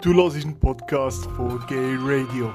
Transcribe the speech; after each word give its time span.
Du 0.00 0.14
hörst 0.14 0.36
einen 0.36 0.56
Podcast 0.60 1.24
von 1.36 1.60
Gay 1.66 1.96
Radio. 2.00 2.52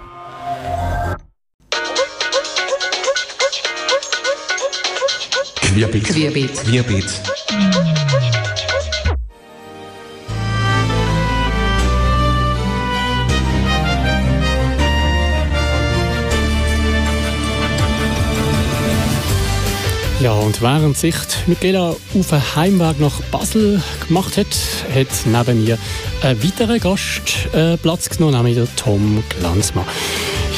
Querbeet. 5.56 6.04
Querbeet. 6.06 6.54
Querbeet. 6.64 7.22
Ja, 20.22 20.32
und 20.32 20.62
während 20.62 20.98
sich 20.98 21.16
Michaela 21.48 21.90
auf 21.90 22.00
den 22.30 22.56
Heimweg 22.56 23.02
nach 23.02 23.22
Basel 23.24 23.84
gemacht 24.08 24.38
hat, 24.38 24.48
hat 24.96 25.08
neben 25.26 25.66
mir 25.66 25.78
ein 26.24 26.42
weiterer 26.44 26.80
Gast 26.80 27.54
äh, 27.54 27.76
Platz 27.78 28.10
genommen, 28.10 28.36
nämlich 28.36 28.56
der 28.56 28.68
Tom 28.76 29.24
Glanzmann. 29.40 29.86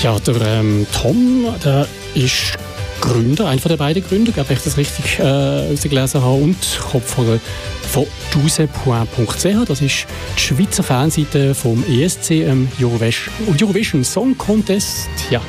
Ja, 0.03 0.19
der 0.19 0.41
ähm, 0.41 0.85
Tom, 0.93 1.47
der 1.63 1.87
ist 2.13 2.57
Gründer, 3.01 3.47
einer 3.47 3.61
der 3.61 3.77
beiden 3.77 4.03
Gründer, 4.03 4.31
glaube 4.31 4.53
ich, 4.53 4.59
das 4.61 4.77
richtig 4.77 5.19
äh, 5.19 5.23
rausgelesen 5.23 6.21
habe, 6.21 6.35
und 6.35 6.57
Kopfhörer 6.91 7.39
von 7.81 8.05
duse.ch. 8.31 9.67
Das 9.67 9.81
ist 9.81 10.05
die 10.35 10.39
Schweizer 10.39 10.83
Fanseite 10.83 11.55
vom 11.55 11.83
ESC 11.89 12.31
ähm, 12.31 12.67
Eurovision 12.79 14.03
Song 14.03 14.37
Contest. 14.37 15.07
Ja. 15.29 15.41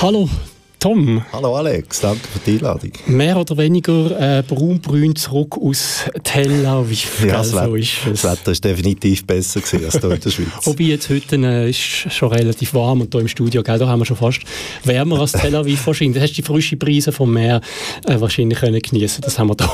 Hallo, 0.00 0.28
Tom. 0.78 1.24
Hallo 1.32 1.56
Alex, 1.56 2.00
danke 2.00 2.20
für 2.28 2.38
die 2.38 2.58
Einladung. 2.58 2.92
Mehr 3.06 3.36
oder 3.36 3.56
weniger 3.56 4.38
äh, 4.38 4.42
braun-brün 4.42 5.16
zurück 5.16 5.58
aus 5.60 6.04
Tel 6.22 6.64
Aviv. 6.64 7.24
Ja, 7.24 7.38
das, 7.38 7.50
so 7.50 7.56
Wetter, 7.56 7.74
ist 7.74 7.92
es. 8.06 8.22
das 8.22 8.32
Wetter 8.32 8.52
ist 8.52 8.64
definitiv 8.64 9.26
besser 9.26 9.60
gewesen 9.60 9.84
als 9.84 9.98
hier 9.98 10.10
in 10.10 10.20
der 10.20 10.30
Schweiz. 10.30 10.48
Wobei 10.62 10.84
jetzt 10.84 11.10
heute 11.10 11.36
äh, 11.36 11.70
ist 11.70 11.80
schon 11.80 12.32
relativ 12.32 12.74
warm 12.74 13.00
und 13.00 13.12
hier 13.12 13.20
im 13.20 13.26
Studio, 13.26 13.64
gell, 13.64 13.78
da 13.78 13.88
haben 13.88 13.98
wir 13.98 14.06
schon 14.06 14.16
fast 14.16 14.42
wärmer 14.84 15.18
als 15.20 15.32
Tel 15.32 15.56
Aviv 15.56 15.84
wahrscheinlich. 15.84 16.16
Da 16.16 16.22
hast 16.22 16.30
du 16.30 16.36
die 16.36 16.42
frischen 16.42 16.78
Brise 16.78 17.10
vom 17.10 17.32
Meer 17.32 17.60
äh, 18.06 18.20
wahrscheinlich 18.20 18.60
können 18.60 18.80
genießen. 18.80 19.20
Das 19.22 19.36
haben 19.36 19.48
wir 19.48 19.56
da, 19.56 19.68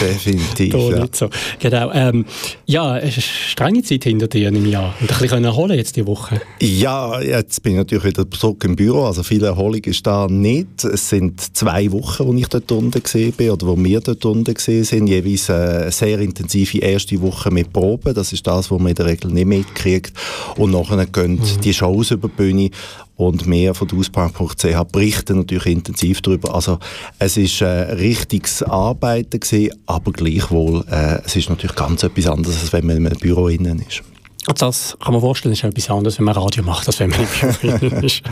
Definitiv, 0.00 0.74
ja. 0.74 1.00
nicht 1.00 1.16
so. 1.16 1.28
Genau. 1.58 1.90
Ähm, 1.92 2.24
ja, 2.66 2.98
es 2.98 3.16
ist 3.16 3.24
eine 3.24 3.50
strenge 3.50 3.82
Zeit 3.82 4.04
hinter 4.04 4.28
dir 4.28 4.48
im 4.48 4.66
Jahr. 4.66 4.94
Und 5.00 5.10
ein 5.10 5.18
bisschen 5.18 5.44
erholen 5.44 5.76
jetzt 5.76 5.96
die 5.96 6.06
Woche. 6.06 6.40
Ja, 6.60 7.20
jetzt 7.20 7.62
bin 7.62 7.72
ich 7.72 7.78
natürlich 7.78 8.04
wieder 8.04 8.30
zurück 8.30 8.62
im 8.64 8.76
Büro, 8.76 9.04
also 9.04 9.22
viel 9.22 9.44
Erholung 9.44 9.82
ist 9.84 10.06
da 10.06 10.26
nicht. 10.28 10.84
Es 10.84 11.08
sind 11.08 11.56
zwei 11.56 11.90
Wochen, 11.92 12.26
wo 12.26 12.34
ich 12.34 12.48
dort 12.48 12.70
unten 12.72 13.02
gesehen 13.02 13.32
bin 13.32 13.50
oder 13.50 13.66
wo 13.66 13.76
wir 13.76 14.00
dort 14.00 14.24
unten 14.24 14.54
gesehen 14.54 14.84
sind. 14.84 15.08
Jeweils 15.08 15.50
eine 15.50 15.90
sehr 15.90 16.18
intensive 16.20 16.78
erste 16.78 17.20
Woche 17.20 17.50
mit 17.50 17.72
Proben, 17.72 18.14
das 18.14 18.32
ist 18.32 18.46
das, 18.46 18.70
was 18.70 18.78
man 18.78 18.88
in 18.88 18.94
der 18.94 19.06
Regel 19.06 19.32
nicht 19.32 19.46
mitkriegt. 19.46 20.12
Und 20.56 20.70
nachher 20.72 21.06
gehen 21.06 21.40
die 21.62 21.74
Shows 21.74 22.10
über 22.10 22.28
die 22.28 22.36
Bühne 22.36 22.70
und 23.18 23.46
mehr 23.46 23.74
von 23.74 23.88
auspark.ch 23.90 24.92
berichten 24.92 25.38
natürlich 25.38 25.66
intensiv 25.66 26.22
darüber. 26.22 26.54
Also 26.54 26.78
es 27.18 27.36
ist 27.36 27.60
äh, 27.60 27.66
richtiges 27.66 28.62
Arbeiten 28.62 29.40
gewesen, 29.40 29.74
aber 29.86 30.12
gleichwohl, 30.12 30.84
äh, 30.88 31.20
es 31.26 31.34
ist 31.34 31.50
natürlich 31.50 31.74
ganz 31.74 32.04
etwas 32.04 32.28
anderes, 32.28 32.60
als 32.60 32.72
wenn 32.72 32.86
man 32.86 32.96
in 32.96 33.06
einem 33.06 33.18
Büro 33.18 33.48
innen 33.48 33.80
ist. 33.80 34.02
Und 34.46 34.62
das 34.62 34.96
kann 35.02 35.12
man 35.12 35.20
vorstellen, 35.20 35.52
ist 35.52 35.64
etwas 35.64 35.90
anderes, 35.90 36.18
wenn 36.18 36.26
man 36.26 36.36
Radio 36.36 36.62
macht, 36.62 36.86
als 36.86 37.00
wenn 37.00 37.10
man 37.10 37.20
im 37.20 37.78
Büro 37.78 37.96
ist. 38.06 38.22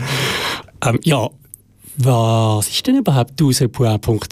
Ähm, 0.85 0.99
ja, 1.03 1.29
was 1.99 2.69
ist 2.69 2.85
denn 2.85 2.97
überhaupt 2.97 3.39
duse.ch? 3.39 3.69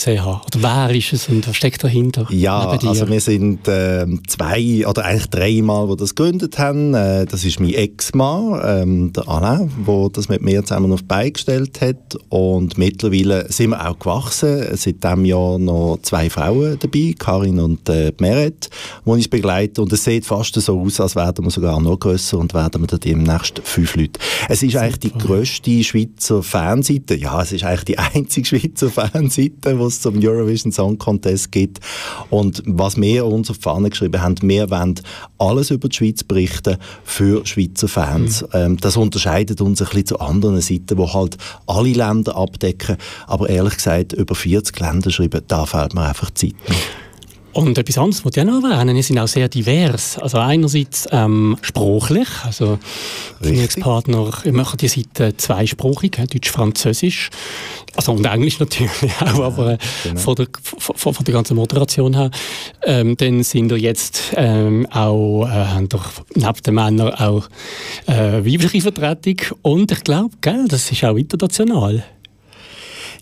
Oder 0.07 0.43
wer 0.53 0.95
ist 0.95 1.13
es 1.13 1.27
und 1.29 1.47
was 1.47 1.55
steckt 1.55 1.83
dahinter? 1.83 2.27
Ja, 2.29 2.69
also 2.69 3.09
wir 3.09 3.19
sind 3.19 3.67
äh, 3.67 4.05
zwei 4.27 4.85
oder 4.87 5.03
eigentlich 5.03 5.29
dreimal, 5.31 5.87
die 5.87 5.97
das 5.97 6.13
gegründet 6.13 6.59
haben. 6.59 6.93
Äh, 6.93 7.25
das 7.25 7.43
ist 7.43 7.59
mein 7.59 7.73
Ex-Mann, 7.73 8.61
ähm, 8.63 9.13
der 9.13 9.27
Alain, 9.27 9.71
der 9.87 10.09
das 10.13 10.29
mit 10.29 10.43
mir 10.43 10.63
zusammen 10.63 10.91
auf 10.91 11.01
die 11.01 11.07
Beine 11.07 11.31
gestellt 11.31 11.81
hat. 11.81 12.15
Und 12.29 12.77
mittlerweile 12.77 13.51
sind 13.51 13.71
wir 13.71 13.89
auch 13.89 13.97
gewachsen. 13.97 14.77
Seit 14.77 15.03
diesem 15.03 15.25
Jahr 15.25 15.57
noch 15.57 15.97
zwei 16.03 16.29
Frauen 16.29 16.77
dabei, 16.79 17.15
Karin 17.17 17.59
und 17.59 17.89
äh, 17.89 18.13
Meret, 18.19 18.69
die 19.05 19.09
uns 19.09 19.27
begleiten. 19.27 19.81
Und 19.81 19.91
es 19.91 20.03
sieht 20.03 20.25
fast 20.25 20.53
so 20.53 20.79
aus, 20.79 20.99
als 20.99 21.15
wären 21.15 21.43
wir 21.43 21.49
sogar 21.49 21.81
noch 21.81 21.99
grösser 21.99 22.37
und 22.37 22.53
werden 22.53 22.83
wir 22.83 22.87
dann 22.87 22.99
demnächst 22.99 23.59
fünf 23.63 23.95
Leute. 23.95 24.19
Es 24.49 24.61
ist 24.61 24.75
eigentlich 24.75 25.11
die 25.11 25.17
grösste 25.17 25.83
Schweizer 25.83 26.43
Fanseite. 26.43 27.15
Ja, 27.15 27.41
es 27.41 27.54
ist 27.55 27.63
eigentlich 27.63 27.85
die 27.85 27.97
einzige 28.13 28.45
Schweizer 28.45 28.89
Fanseite, 28.89 29.75
die 29.75 29.81
es 29.81 30.01
zum 30.01 30.19
Eurovision 30.23 30.71
Song 30.71 30.97
Contest 30.97 31.51
gibt. 31.51 31.79
Und 32.29 32.61
was 32.65 32.97
wir 32.97 33.25
uns 33.25 33.49
auf 33.49 33.57
die 33.57 33.63
Fahne 33.63 33.89
geschrieben 33.89 34.21
haben, 34.21 34.35
wir 34.41 34.69
wollen 34.69 34.95
alles 35.37 35.71
über 35.71 35.89
die 35.89 35.95
Schweiz 35.95 36.23
berichten 36.23 36.77
für 37.03 37.45
Schweizer 37.45 37.87
Fans. 37.87 38.45
Ähm, 38.53 38.77
das 38.77 38.97
unterscheidet 38.97 39.61
uns 39.61 39.81
ein 39.81 39.87
bisschen 39.87 40.05
zu 40.05 40.19
anderen 40.19 40.61
Seiten, 40.61 40.97
die 40.97 41.13
halt 41.13 41.37
alle 41.67 41.93
Länder 41.93 42.35
abdecken. 42.35 42.97
Aber 43.27 43.49
ehrlich 43.49 43.75
gesagt, 43.75 44.13
über 44.13 44.35
40 44.35 44.79
Länder 44.79 45.11
schreiben, 45.11 45.41
da 45.47 45.65
fehlt 45.65 45.93
mir 45.93 46.07
einfach 46.07 46.31
Zeit. 46.31 46.55
Und 47.55 47.77
etwas 47.77 47.97
anderes, 47.97 48.25
was 48.25 48.35
ich 48.35 48.41
auch 48.41 48.45
noch 48.45 48.69
erwähnen, 48.69 48.97
die 48.97 49.01
sind 49.01 49.17
auch 49.17 49.29
sehr 49.29 49.47
divers. 49.47 50.17
Also 50.19 50.39
einerseits 50.39 51.07
ähm, 51.09 51.55
sprachlich, 51.61 52.27
also. 52.43 52.77
Partner 53.79 54.29
machen 54.51 54.77
die 54.77 54.89
Seite 54.89 55.37
zweisprachig, 55.37 56.19
äh, 56.19 56.25
Deutsch-Französisch, 56.25 57.29
also 57.95 58.11
und 58.11 58.25
Englisch 58.25 58.59
natürlich 58.59 58.91
auch, 59.21 59.39
aber 59.39 59.71
äh, 59.71 59.77
genau. 60.03 60.19
von, 60.19 60.35
der, 60.35 60.47
von, 60.61 61.13
von 61.13 61.23
der 61.23 61.33
ganzen 61.33 61.55
Moderation 61.55 62.13
her. 62.13 62.29
Ähm, 62.83 63.15
dann 63.15 63.41
sind 63.43 63.69
wir 63.69 63.77
jetzt 63.77 64.33
ähm, 64.35 64.85
auch, 64.91 65.45
äh, 65.45 65.51
haben 65.51 65.87
doch 65.87 66.11
neben 66.33 66.61
den 66.61 66.73
Männern 66.75 67.13
auch 67.13 67.47
äh, 68.07 68.43
weibliche 68.43 68.81
Vertretung 68.81 69.37
und 69.61 69.93
ich 69.93 70.03
glaube, 70.03 70.35
gell, 70.41 70.65
das 70.67 70.91
ist 70.91 71.05
auch 71.05 71.15
international. 71.15 72.03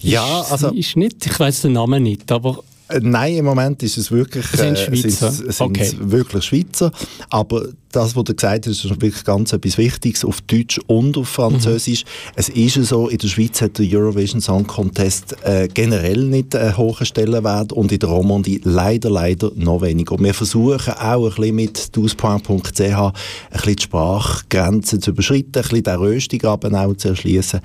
Ja, 0.02 0.42
also- 0.50 0.72
ist 0.72 0.98
nicht, 0.98 1.24
ich 1.24 1.40
weiß 1.40 1.62
den 1.62 1.74
Namen 1.74 2.02
nicht, 2.02 2.32
aber 2.32 2.64
Nein, 3.02 3.36
im 3.38 3.46
Moment 3.46 3.82
ist 3.84 3.98
es 3.98 4.12
wirklich, 4.12 4.46
sind 4.48 4.76
äh, 4.76 4.86
Schweizer. 4.86 5.32
sind's- 5.32 5.58
sind's 5.58 5.62
Okay. 5.62 5.92
wirklich 6.00 6.44
Schweizer. 6.46 6.92
Aber 7.30 7.66
das, 7.96 8.16
was 8.16 8.24
du 8.24 8.34
gesagt 8.34 8.68
hast, 8.68 8.84
ist 8.84 9.02
wirklich 9.02 9.24
ganz 9.24 9.54
etwas 9.54 9.78
Wichtiges 9.78 10.26
auf 10.26 10.42
Deutsch 10.42 10.80
und 10.88 11.18
auf 11.18 11.30
Französisch. 11.30 12.04
Es 12.36 12.50
ist 12.50 12.76
ja 12.76 12.84
so, 12.84 13.08
in 13.08 13.18
der 13.18 13.28
Schweiz 13.28 13.62
hat 13.62 13.78
der 13.78 13.86
Eurovision 13.88 14.42
Song 14.42 14.66
Contest 14.66 15.36
äh, 15.44 15.68
generell 15.72 16.24
nicht 16.24 16.56
einen 16.56 16.76
hohen 16.76 17.06
Stellenwert 17.06 17.72
und 17.72 17.92
in 17.92 18.00
der 18.00 18.10
Romandie 18.10 18.62
leider, 18.64 19.10
leider 19.10 19.52
noch 19.56 19.82
weniger. 19.82 20.14
Und 20.14 20.24
wir 20.24 20.34
versuchen 20.34 20.94
auch 20.94 21.26
ein 21.26 21.36
bisschen 21.36 21.56
mit 21.56 21.96
duspoint.ch 21.96 22.80
ein 22.80 23.12
bisschen 23.52 23.76
die 23.76 23.84
Sprachgrenzen 23.84 25.02
zu 25.02 25.12
überschreiten, 25.12 25.52
ein 25.56 25.62
bisschen 25.62 25.84
den 25.84 25.96
Röstigraben 25.96 26.76
auch 26.76 26.96
zu 26.96 27.10
erschließen. 27.10 27.60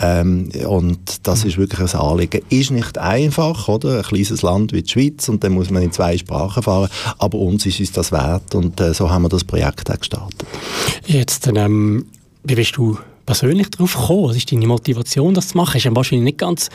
Ähm, 0.00 0.50
und 0.66 1.26
das 1.26 1.44
ist 1.44 1.58
wirklich 1.58 1.80
ein 1.80 2.00
Anliegen. 2.00 2.42
Ist 2.50 2.70
nicht 2.70 2.98
einfach, 2.98 3.68
oder? 3.68 3.98
Ein 3.98 4.02
kleines 4.02 4.42
Land 4.42 4.72
wie 4.72 4.82
die 4.82 4.90
Schweiz 4.90 5.28
und 5.28 5.42
dann 5.42 5.52
muss 5.52 5.70
man 5.70 5.82
in 5.82 5.92
zwei 5.92 6.16
Sprachen 6.16 6.62
fahren. 6.62 6.88
Aber 7.18 7.38
uns 7.38 7.66
ist 7.66 7.80
es 7.80 7.90
das 7.90 8.12
wert 8.12 8.54
und 8.54 8.80
äh, 8.80 8.94
so 8.94 9.10
haben 9.10 9.22
wir 9.22 9.28
das 9.28 9.44
Projekt 9.44 9.71
auch 9.80 9.98
gestartet. 9.98 10.46
Jetzt, 11.06 11.46
ähm, 11.46 12.06
wie 12.44 12.54
bist 12.54 12.76
du 12.76 12.98
persönlich 13.32 13.70
darauf 13.70 13.94
gekommen? 13.94 14.28
Was 14.28 14.36
ist 14.36 14.52
deine 14.52 14.66
Motivation, 14.66 15.32
das 15.32 15.48
zu 15.48 15.56
machen? 15.56 15.78
Ist 15.78 15.84
ja 15.84 15.96
wahrscheinlich 15.96 16.24
nicht 16.24 16.38
ganz 16.38 16.68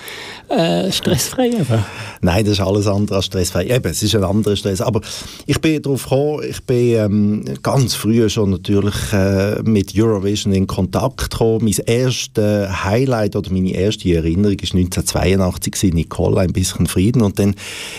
äh, 0.50 0.92
stressfrei. 0.92 1.48
Eben. 1.50 1.86
Nein, 2.22 2.46
das 2.46 2.54
ist 2.54 2.62
alles 2.62 2.88
andere 2.88 3.18
als 3.18 3.26
stressfrei. 3.26 3.68
Eben, 3.68 3.92
es 3.92 4.02
ist 4.02 4.16
ein 4.16 4.24
anderer 4.24 4.56
Stress. 4.56 4.82
Aber 4.82 5.02
ich 5.46 5.62
bin 5.62 5.82
darauf 5.82 6.04
gekommen, 6.04 6.44
ich 6.50 6.64
bin 6.64 6.96
ähm, 6.96 7.46
ganz 7.62 7.94
früh 7.94 8.28
schon 8.30 8.50
natürlich 8.50 8.96
äh, 9.14 9.62
mit 9.64 9.94
Eurovision 9.96 10.52
in 10.54 10.66
Kontakt 10.66 11.30
gekommen. 11.30 11.66
Mein 11.66 11.76
erstes 11.86 12.84
Highlight 12.84 13.36
oder 13.36 13.52
meine 13.52 13.72
erste 13.72 14.14
Erinnerung 14.16 14.58
war 14.58 14.80
1982 14.80 15.74
gewesen, 15.74 15.96
Nicole, 15.96 16.42
ein 16.42 16.54
bisschen 16.54 16.88
Frieden. 16.88 17.22
Und 17.22 17.38
dann 17.38 17.56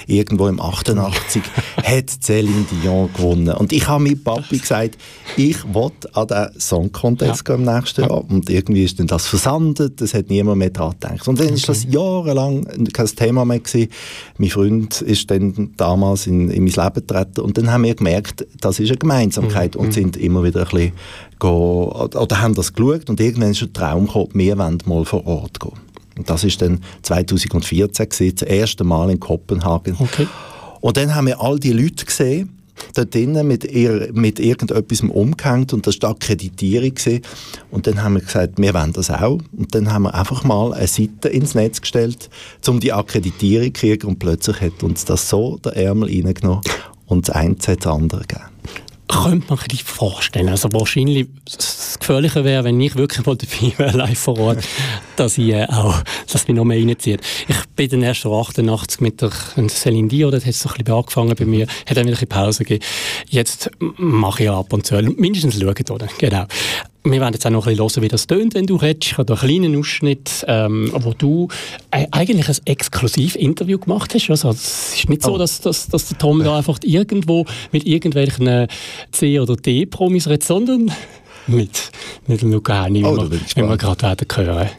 irgendwo 0.06 0.48
im 0.48 0.60
88 0.60 1.42
hat 1.76 2.06
Céline 2.22 2.64
Dion 2.82 3.08
gewonnen. 3.12 3.54
Und 3.54 3.72
ich 3.72 3.86
habe 3.86 4.02
mit 4.02 4.24
Papi 4.24 4.58
gesagt, 4.58 4.98
ich 5.36 5.62
will 5.72 5.90
an 6.12 6.26
den 6.26 6.60
Song 6.60 6.90
Contest 6.90 7.46
Ja. 7.46 7.54
gehen 7.56 7.66
im 7.66 7.74
nächsten 7.74 8.00
Jahr. 8.02 8.24
Und 8.28 8.47
irgendwie 8.48 8.84
ist 8.84 8.98
dann 8.98 9.06
das 9.06 9.26
versandet, 9.26 10.00
es 10.00 10.14
hat 10.14 10.28
niemand 10.28 10.58
mehr 10.58 10.70
daran 10.70 10.92
gedacht. 10.92 11.28
Und 11.28 11.40
dann 11.40 11.48
ist 11.48 11.68
das 11.68 11.86
jahrelang 11.90 12.66
kein 12.92 13.06
Thema 13.06 13.44
mehr 13.44 13.60
gewesen. 13.60 13.90
Mein 14.38 14.50
Freund 14.50 15.00
ist 15.02 15.30
dann 15.30 15.72
damals 15.76 16.26
in, 16.26 16.50
in 16.50 16.64
mein 16.64 16.72
Leben 16.72 17.06
getreten 17.06 17.40
und 17.40 17.58
dann 17.58 17.70
haben 17.70 17.84
wir 17.84 17.94
gemerkt, 17.94 18.46
das 18.60 18.80
ist 18.80 18.90
eine 18.90 18.98
Gemeinsamkeit 18.98 19.76
und 19.76 19.92
sind 19.92 20.16
immer 20.16 20.42
wieder 20.44 20.60
ein 20.60 20.68
bisschen 20.68 20.92
go, 21.38 22.08
oder 22.14 22.40
haben 22.40 22.54
das 22.54 22.72
geschaut 22.72 23.08
und 23.08 23.20
irgendwann 23.20 23.50
ist 23.50 23.62
ein 23.62 23.72
Traum 23.72 24.06
gekommen, 24.06 24.30
wir 24.34 24.58
wollen 24.58 24.78
mal 24.86 25.04
vor 25.04 25.26
Ort 25.26 25.60
gehen. 25.60 25.72
Und 26.16 26.28
das 26.28 26.42
ist 26.42 26.60
dann 26.60 26.80
2014 27.02 28.08
gewesen, 28.08 28.34
das 28.36 28.48
erste 28.48 28.84
Mal 28.84 29.10
in 29.10 29.20
Kopenhagen. 29.20 29.96
Okay. 29.98 30.26
Und 30.80 30.96
dann 30.96 31.14
haben 31.14 31.26
wir 31.26 31.40
all 31.40 31.58
die 31.58 31.72
Leute 31.72 32.04
gesehen, 32.04 32.57
dort 32.94 33.14
drinnen 33.14 33.46
mit, 33.46 33.64
ihr, 33.64 34.10
mit 34.12 34.40
irgendetwas 34.40 35.00
umgehängt 35.00 35.72
und 35.72 35.86
das 35.86 36.00
war 36.02 36.14
die 36.14 36.16
Akkreditierung. 36.16 37.20
Und 37.70 37.86
dann 37.86 38.02
haben 38.02 38.14
wir 38.14 38.22
gesagt, 38.22 38.54
wir 38.58 38.74
wollen 38.74 38.92
das 38.92 39.10
auch. 39.10 39.38
Und 39.56 39.74
dann 39.74 39.92
haben 39.92 40.04
wir 40.04 40.14
einfach 40.14 40.44
mal 40.44 40.72
eine 40.72 40.86
Seite 40.86 41.28
ins 41.28 41.54
Netz 41.54 41.80
gestellt, 41.80 42.30
um 42.66 42.80
die 42.80 42.92
Akkreditierung 42.92 43.74
zu 43.74 43.80
kriegen 43.80 44.06
und 44.06 44.18
plötzlich 44.18 44.60
hat 44.60 44.82
uns 44.82 45.04
das 45.04 45.28
so 45.28 45.58
der 45.58 45.76
Ärmel 45.76 46.08
reingenommen 46.08 46.62
und 47.06 47.28
das 47.28 47.36
eine 47.36 47.56
hat 47.56 47.84
das 47.84 47.86
andere 47.86 48.20
gegeben. 48.22 48.46
könnte 49.08 49.46
man 49.48 49.58
sich 49.70 49.84
vorstellen. 49.84 50.48
Also 50.48 50.68
wahrscheinlich 50.72 51.28
das 51.88 51.98
Gefährliche 51.98 52.44
wäre, 52.44 52.64
wenn 52.64 52.78
ich 52.80 52.96
wirklich 52.96 53.24
mal 53.24 53.36
dabei 53.36 53.78
wäre, 53.78 53.96
live 53.96 54.18
vor 54.18 54.38
Ort, 54.38 54.58
dass 55.16 55.38
ich 55.38 55.48
äh, 55.48 55.66
auch, 55.66 56.02
dass 56.30 56.46
mich 56.46 56.56
noch 56.56 56.64
mehr 56.64 56.78
reinzieht. 56.78 57.20
Ich 57.48 57.56
bin 57.76 57.88
dann 57.88 58.02
erst 58.02 58.22
so 58.22 58.38
88 58.38 59.00
mit 59.00 59.22
der 59.22 59.30
Celine 59.68 60.08
Dion, 60.08 60.30
das 60.30 60.44
hat 60.44 60.54
so 60.54 60.68
ein 60.68 60.76
bisschen 60.76 60.94
angefangen 60.94 61.34
bei 61.34 61.44
mir, 61.46 61.66
hat 61.66 61.96
dann 61.96 62.06
wieder 62.06 62.18
eine 62.18 62.26
Pause 62.26 62.64
gegeben. 62.64 62.84
Jetzt 63.28 63.70
mache 63.80 64.44
ich 64.44 64.50
ab 64.50 64.72
und 64.72 64.86
zu, 64.86 65.00
mindestens 65.00 65.58
schauen, 65.58 65.74
oder? 65.90 66.08
Genau. 66.18 66.44
Wir 67.04 67.20
werden 67.20 67.32
jetzt 67.32 67.46
auch 67.46 67.50
noch 67.50 67.66
ein 67.66 67.76
bisschen 67.76 67.88
hören, 67.88 68.02
wie 68.02 68.08
das 68.08 68.26
tönt, 68.26 68.54
wenn 68.54 68.66
du 68.66 68.76
redest. 68.76 69.12
Ich 69.12 69.18
habe 69.18 69.32
einen 69.32 69.40
kleinen 69.40 69.78
Ausschnitt, 69.78 70.44
ähm, 70.46 70.90
wo 70.92 71.14
du 71.14 71.48
äh, 71.90 72.06
eigentlich 72.10 72.48
ein 72.48 72.56
exklusiv 72.66 73.34
Interview 73.36 73.78
gemacht 73.78 74.12
hast. 74.14 74.28
Also, 74.28 74.50
es 74.50 74.94
ist 74.94 75.08
nicht 75.08 75.22
so, 75.22 75.34
oh. 75.34 75.38
dass, 75.38 75.60
dass, 75.62 75.86
dass 75.86 76.08
der 76.08 76.18
Tom 76.18 76.42
da 76.44 76.56
einfach 76.58 76.78
irgendwo 76.82 77.46
mit 77.72 77.86
irgendwelchen 77.86 78.46
äh, 78.46 78.68
C- 79.12 79.40
oder 79.40 79.56
D-Promis 79.56 80.26
redet, 80.26 80.44
sondern 80.44 80.92
mit, 81.48 81.90
mit 82.26 82.42
Luca 82.42 82.84
Henni, 82.84 83.04
oh, 83.04 83.16
wie 83.30 83.62
wir 83.62 83.76
gerade 83.76 84.02
werden 84.02 84.46
hören. 84.46 84.70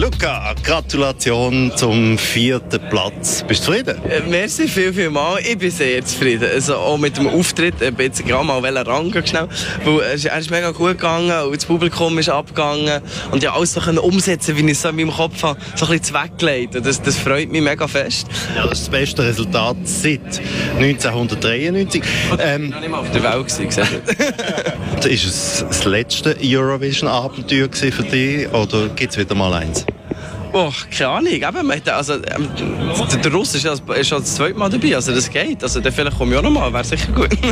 Luca, 0.00 0.54
Gratulation 0.64 1.72
zum 1.76 2.16
vierten 2.16 2.80
Platz. 2.88 3.44
Bist 3.46 3.60
du 3.60 3.72
zufrieden? 3.72 4.02
Äh, 4.08 4.22
merci 4.30 4.66
viel, 4.66 4.94
viel 4.94 5.10
mal. 5.10 5.38
Ich 5.40 5.58
bin 5.58 5.70
sehr 5.70 6.02
zufrieden. 6.02 6.48
Also 6.50 6.76
auch 6.76 6.96
mit 6.96 7.18
dem 7.18 7.26
Auftritt. 7.26 7.74
Ich 7.82 7.94
bin 7.94 8.06
jetzt 8.06 8.24
gerade 8.24 8.42
mal 8.42 8.64
Rang 8.78 9.12
schnell. 9.26 9.46
Weil 9.84 10.00
er 10.00 10.38
ist 10.38 10.50
mega 10.50 10.70
gut 10.70 10.92
gegangen 10.92 11.42
und 11.42 11.54
das 11.54 11.66
Publikum 11.66 12.18
ist 12.18 12.30
abgegangen. 12.30 13.02
Und 13.30 13.42
ja, 13.42 13.52
alles 13.52 13.74
so 13.74 13.80
umsetzen, 14.00 14.56
wie 14.56 14.64
ich 14.64 14.70
es 14.70 14.80
so 14.80 14.88
in 14.88 14.96
meinem 14.96 15.10
Kopf 15.10 15.42
habe, 15.42 15.60
so 15.76 15.84
ein 15.84 15.98
bisschen 15.98 16.16
weggelegt. 16.16 16.76
Das, 16.82 17.02
das 17.02 17.18
freut 17.18 17.52
mich 17.52 17.60
mega 17.60 17.86
fest. 17.86 18.26
Ja, 18.56 18.62
das 18.66 18.78
ist 18.78 18.86
das 18.86 18.88
beste 18.88 19.22
Resultat 19.22 19.76
seit 19.84 20.40
1993. 20.78 22.02
Ähm, 22.38 22.64
ich 22.64 22.72
war 22.72 22.80
nicht 22.80 22.90
mal 22.90 23.00
auf 23.00 23.10
der 23.10 23.22
Welt. 23.22 23.48
Gewesen, 23.48 25.10
ist 25.10 25.24
es 25.26 25.64
das 25.68 25.84
letzte 25.84 26.38
Eurovision-Abenteuer 26.42 27.68
für 27.70 28.02
dich 28.02 28.48
oder 28.48 28.88
gibt 28.88 29.12
es 29.12 29.18
wieder 29.18 29.34
mal 29.34 29.52
eins? 29.52 29.84
Oh, 30.52 30.72
keine 30.96 31.10
Ahnung. 31.10 31.32
Eben, 31.32 31.70
also, 31.90 32.14
ähm, 32.14 32.48
der 33.22 33.32
Russ 33.32 33.54
ist, 33.54 33.64
ist 33.64 34.08
schon 34.08 34.20
das 34.20 34.34
zweite 34.34 34.58
Mal 34.58 34.68
dabei, 34.68 34.96
also 34.96 35.14
das 35.14 35.30
geht. 35.30 35.62
Also, 35.62 35.80
dann 35.80 35.92
vielleicht 35.92 36.18
komme 36.18 36.32
ich 36.32 36.38
auch 36.38 36.42
noch 36.42 36.50
mal, 36.50 36.72
wäre 36.72 36.82
sicher 36.84 37.12
gut. 37.12 37.30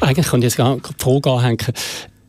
Eigentlich 0.00 0.26
kann 0.26 0.40
ich 0.42 0.56
jetzt 0.56 0.58
die 0.58 0.80
Frage 0.98 1.30
anhängen. 1.30 1.58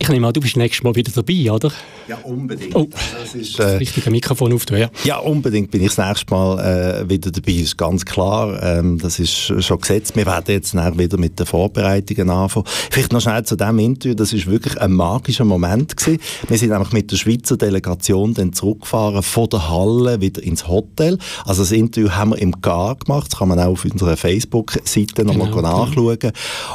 Ich 0.06 0.12
nehme 0.12 0.28
an, 0.28 0.32
du 0.32 0.40
bist 0.40 0.56
nächstes 0.56 0.84
Mal 0.84 0.94
wieder 0.94 1.10
dabei, 1.10 1.50
oder? 1.50 1.72
Ja, 2.06 2.18
unbedingt. 2.18 2.76
Oh, 2.76 2.88
das 2.88 3.34
ist 3.34 3.58
äh, 3.58 3.78
richtig, 3.78 4.06
ein 4.06 4.12
Mikrofon 4.12 4.52
auf, 4.52 4.62
ja. 4.70 4.88
Ja, 5.02 5.18
unbedingt 5.18 5.72
bin 5.72 5.82
ich 5.82 5.96
das 5.96 6.06
nächste 6.06 6.32
Mal 6.32 6.60
äh, 6.60 7.08
wieder 7.10 7.32
dabei, 7.32 7.54
das 7.54 7.62
ist 7.62 7.76
ganz 7.76 8.04
klar. 8.04 8.62
Ähm, 8.62 9.00
das 9.00 9.18
ist 9.18 9.52
schon 9.64 9.80
gesetzt. 9.80 10.14
Wir 10.14 10.24
werden 10.24 10.44
jetzt 10.46 10.74
wieder 10.74 11.18
mit 11.18 11.40
den 11.40 11.46
Vorbereitungen 11.46 12.30
anfangen. 12.30 12.66
Vielleicht 12.88 13.12
noch 13.12 13.20
schnell 13.20 13.44
zu 13.44 13.56
diesem 13.56 13.80
Interview, 13.80 14.14
das 14.14 14.32
ist 14.32 14.46
wirklich 14.46 14.80
ein 14.80 14.92
magischer 14.92 15.44
Moment 15.44 15.96
gewesen. 15.96 16.20
Wir 16.46 16.56
sind 16.56 16.70
nämlich 16.70 16.92
mit 16.92 17.10
der 17.10 17.16
Schweizer 17.16 17.56
Delegation 17.56 18.32
dann 18.32 18.52
zurückgefahren 18.52 19.24
von 19.24 19.48
der 19.48 19.68
Halle 19.68 20.20
wieder 20.20 20.40
ins 20.40 20.68
Hotel. 20.68 21.18
Also 21.44 21.62
das 21.62 21.72
Interview 21.72 22.10
haben 22.10 22.30
wir 22.30 22.38
im 22.38 22.52
Gar 22.60 22.94
gemacht, 22.94 23.32
das 23.32 23.40
kann 23.40 23.48
man 23.48 23.58
auch 23.58 23.72
auf 23.72 23.84
unserer 23.84 24.16
Facebook-Seite 24.16 25.24
nochmal 25.24 25.50
genau, 25.50 25.84
nachschauen. 25.84 26.16
Genau. 26.20 26.32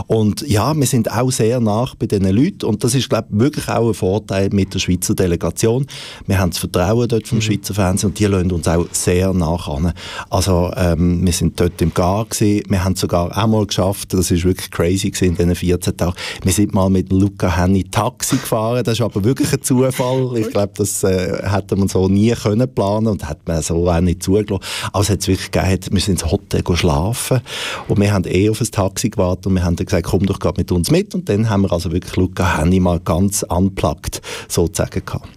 Und 0.08 0.42
ja, 0.50 0.76
wir 0.76 0.86
sind 0.86 1.10
auch 1.10 1.32
sehr 1.32 1.62
nach 1.62 1.96
bei 1.96 2.08
diesen 2.08 2.30
Leuten 2.30 2.66
und 2.66 2.84
das 2.84 2.94
ist 2.94 3.08
glaube 3.08 3.21
wirklich 3.30 3.68
auch 3.70 3.88
ein 3.88 3.94
Vorteil 3.94 4.50
mit 4.52 4.74
der 4.74 4.80
Schweizer 4.80 5.16
Delegation. 5.16 5.86
Wir 6.28 6.40
haben 6.40 6.52
das 6.52 6.60
Vertrauen 6.60 7.08
dort 7.08 7.28
vom 7.28 7.38
mhm. 7.38 7.42
Schweizer 7.42 7.74
Fernsehen 7.74 8.10
und 8.10 8.20
die 8.20 8.26
lassen 8.26 8.52
uns 8.52 8.68
auch 8.68 8.86
sehr 8.92 9.34
nach 9.34 9.68
an. 9.68 9.94
Also 10.30 10.72
ähm, 10.76 11.26
wir 11.26 11.34
sind 11.34 11.60
dort 11.60 11.82
im 11.82 11.94
Gar 11.94 12.26
gewesen. 12.26 12.64
Wir 12.70 12.84
haben 12.84 12.96
sogar 12.96 13.38
auch 13.38 13.48
mal 13.48 13.66
geschafft, 13.66 14.14
das 14.14 14.32
ist 14.32 14.44
wirklich 14.44 14.72
crazy 14.72 15.12
gewesen 15.12 15.30
in 15.30 15.36
diesen 15.36 15.56
14 15.56 15.98
Tagen, 15.98 16.14
wir 16.44 16.52
sind 16.52 16.74
mal 16.74 16.90
mit 16.90 17.12
Luca 17.12 17.56
Henny 17.56 17.84
Taxi 17.84 18.38
gefahren. 18.38 18.84
Das 18.84 18.94
ist 18.94 19.02
aber 19.02 19.24
wirklich 19.24 19.52
ein 19.54 19.62
Zufall. 19.62 20.32
Ich 20.38 20.50
glaube, 20.50 20.74
das 20.76 21.04
äh, 21.04 21.42
hätte 21.50 21.76
man 21.76 21.88
so 21.88 22.08
nie 22.08 22.32
können 22.32 22.74
planen 22.74 23.08
und 23.08 23.28
hat 23.28 23.48
man 23.48 23.62
so 23.62 23.90
auch 23.90 24.02
nicht 24.02 24.24
zugelassen. 24.24 24.64
Es 24.94 25.10
hat 25.10 25.20
es 25.20 25.28
wirklich 25.28 25.52
gegeben, 25.52 25.82
wir 25.92 26.02
sind 26.02 26.22
ins 26.22 26.32
Hotel 26.32 26.64
schlafen 26.76 27.42
und 27.88 28.00
wir 28.00 28.14
haben 28.14 28.26
eh 28.26 28.50
auf 28.50 28.62
ein 28.62 28.72
Taxi 28.72 29.10
gewartet 29.10 29.48
und 29.48 29.56
wir 29.56 29.64
haben 29.64 29.76
dann 29.76 29.86
gesagt, 29.86 30.06
komm 30.06 30.26
doch 30.26 30.40
gerade 30.40 30.60
mit 30.60 30.72
uns 30.72 30.92
mit 30.92 31.14
und 31.16 31.28
dann 31.30 31.50
haben 31.50 31.64
wir 31.64 31.72
also 31.72 31.92
wirklich 31.92 32.16
Luca 32.16 32.58
Henny 32.58 32.80
mal 32.80 33.00
ganz 33.14 33.44
unplugged 33.44 34.22
sozusagen 34.48 35.06
gehabt 35.06 35.28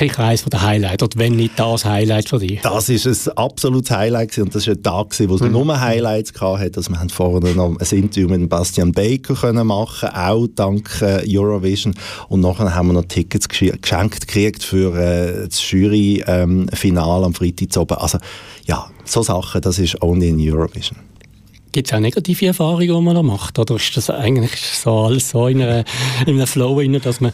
sicher 0.00 0.24
eines 0.24 0.44
der 0.44 0.62
Highlights, 0.62 1.02
oder 1.02 1.18
wenn 1.18 1.36
nicht 1.36 1.58
das 1.58 1.84
Highlight 1.84 2.28
für 2.28 2.38
dich? 2.38 2.60
Das 2.62 2.88
ist 2.88 3.06
ein 3.06 3.36
absolutes 3.36 3.90
Highlight 3.90 4.38
und 4.38 4.54
das 4.54 4.66
war 4.66 4.74
ein 4.74 4.82
Tag, 4.82 5.14
wo 5.28 5.34
es 5.34 5.40
mhm. 5.40 5.52
nur 5.52 5.80
Highlights 5.80 6.32
hatte. 6.40 6.76
Also 6.76 6.90
wir 6.90 6.98
haben 6.98 7.10
vorher 7.10 7.54
noch 7.54 7.76
ein 7.78 7.98
Interview 7.98 8.28
mit 8.28 8.48
Bastian 8.48 8.92
Baker 8.92 9.34
können 9.34 9.66
machen, 9.66 10.08
auch 10.08 10.46
dank 10.54 11.02
äh, 11.02 11.22
Eurovision 11.28 11.94
und 12.28 12.40
nachher 12.40 12.74
haben 12.74 12.88
wir 12.88 12.94
noch 12.94 13.04
Tickets 13.04 13.48
geschenkt 13.48 14.26
gekriegt 14.26 14.62
für 14.62 14.96
äh, 14.96 15.48
das 15.48 15.70
Jury-Finale 15.70 17.18
ähm, 17.18 17.24
am 17.24 17.34
Freitag 17.34 18.00
Also 18.00 18.18
ja, 18.64 18.90
so 19.04 19.22
Sachen, 19.22 19.60
das 19.60 19.78
ist 19.78 20.00
only 20.02 20.28
in 20.28 20.40
Eurovision. 20.40 20.98
Gibt 21.72 21.88
es 21.88 21.92
auch 21.92 22.00
negative 22.00 22.46
Erfahrungen, 22.46 22.88
die 22.88 23.00
man 23.00 23.14
da 23.14 23.22
macht? 23.22 23.58
Oder 23.58 23.76
ist 23.76 23.96
das 23.96 24.10
eigentlich 24.10 24.56
so 24.60 24.90
alles 25.00 25.30
so 25.30 25.46
in, 25.46 25.62
einer, 25.62 25.84
in 26.26 26.34
einem 26.34 26.46
Flow, 26.46 26.80
dass 26.98 27.20
man 27.20 27.32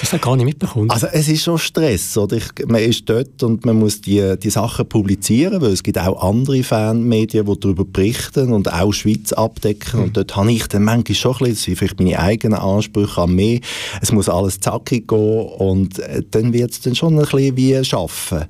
das 0.00 0.12
hat 0.12 0.22
gar 0.22 0.36
nicht 0.36 0.46
mitbekommen. 0.46 0.90
Also 0.90 1.06
es 1.06 1.28
ist 1.28 1.44
schon 1.44 1.58
Stress, 1.58 2.16
oder? 2.16 2.36
Ich, 2.36 2.66
man 2.66 2.80
ist 2.80 3.08
dort 3.08 3.42
und 3.42 3.64
man 3.64 3.78
muss 3.78 4.00
die, 4.00 4.36
die 4.38 4.50
Sachen 4.50 4.88
publizieren, 4.88 5.60
weil 5.60 5.72
es 5.72 5.82
gibt 5.82 5.98
auch 5.98 6.22
andere 6.22 6.62
Fanmedien, 6.62 7.46
die 7.46 7.60
darüber 7.60 7.84
berichten 7.84 8.52
und 8.52 8.72
auch 8.72 8.92
Schweiz 8.92 9.32
abdecken. 9.32 10.00
Mhm. 10.00 10.06
Und 10.06 10.16
dort 10.16 10.36
habe 10.36 10.52
ich 10.52 10.66
dann 10.68 10.84
manchmal 10.84 11.16
schon 11.16 11.36
ein 11.40 11.50
bisschen, 11.50 11.76
vielleicht 11.76 11.98
meine 11.98 12.18
eigenen 12.18 12.58
Ansprüche 12.58 13.22
an 13.22 13.34
mich, 13.34 13.62
es 14.00 14.12
muss 14.12 14.28
alles 14.28 14.60
zackig 14.60 15.08
gehen 15.08 15.46
und 15.46 15.98
äh, 15.98 16.22
dann 16.30 16.52
wird 16.52 16.72
es 16.72 16.80
dann 16.80 16.94
schon 16.94 17.18
ein 17.18 17.24
bisschen 17.24 17.56
wie 17.56 17.84
schaffen. 17.84 18.44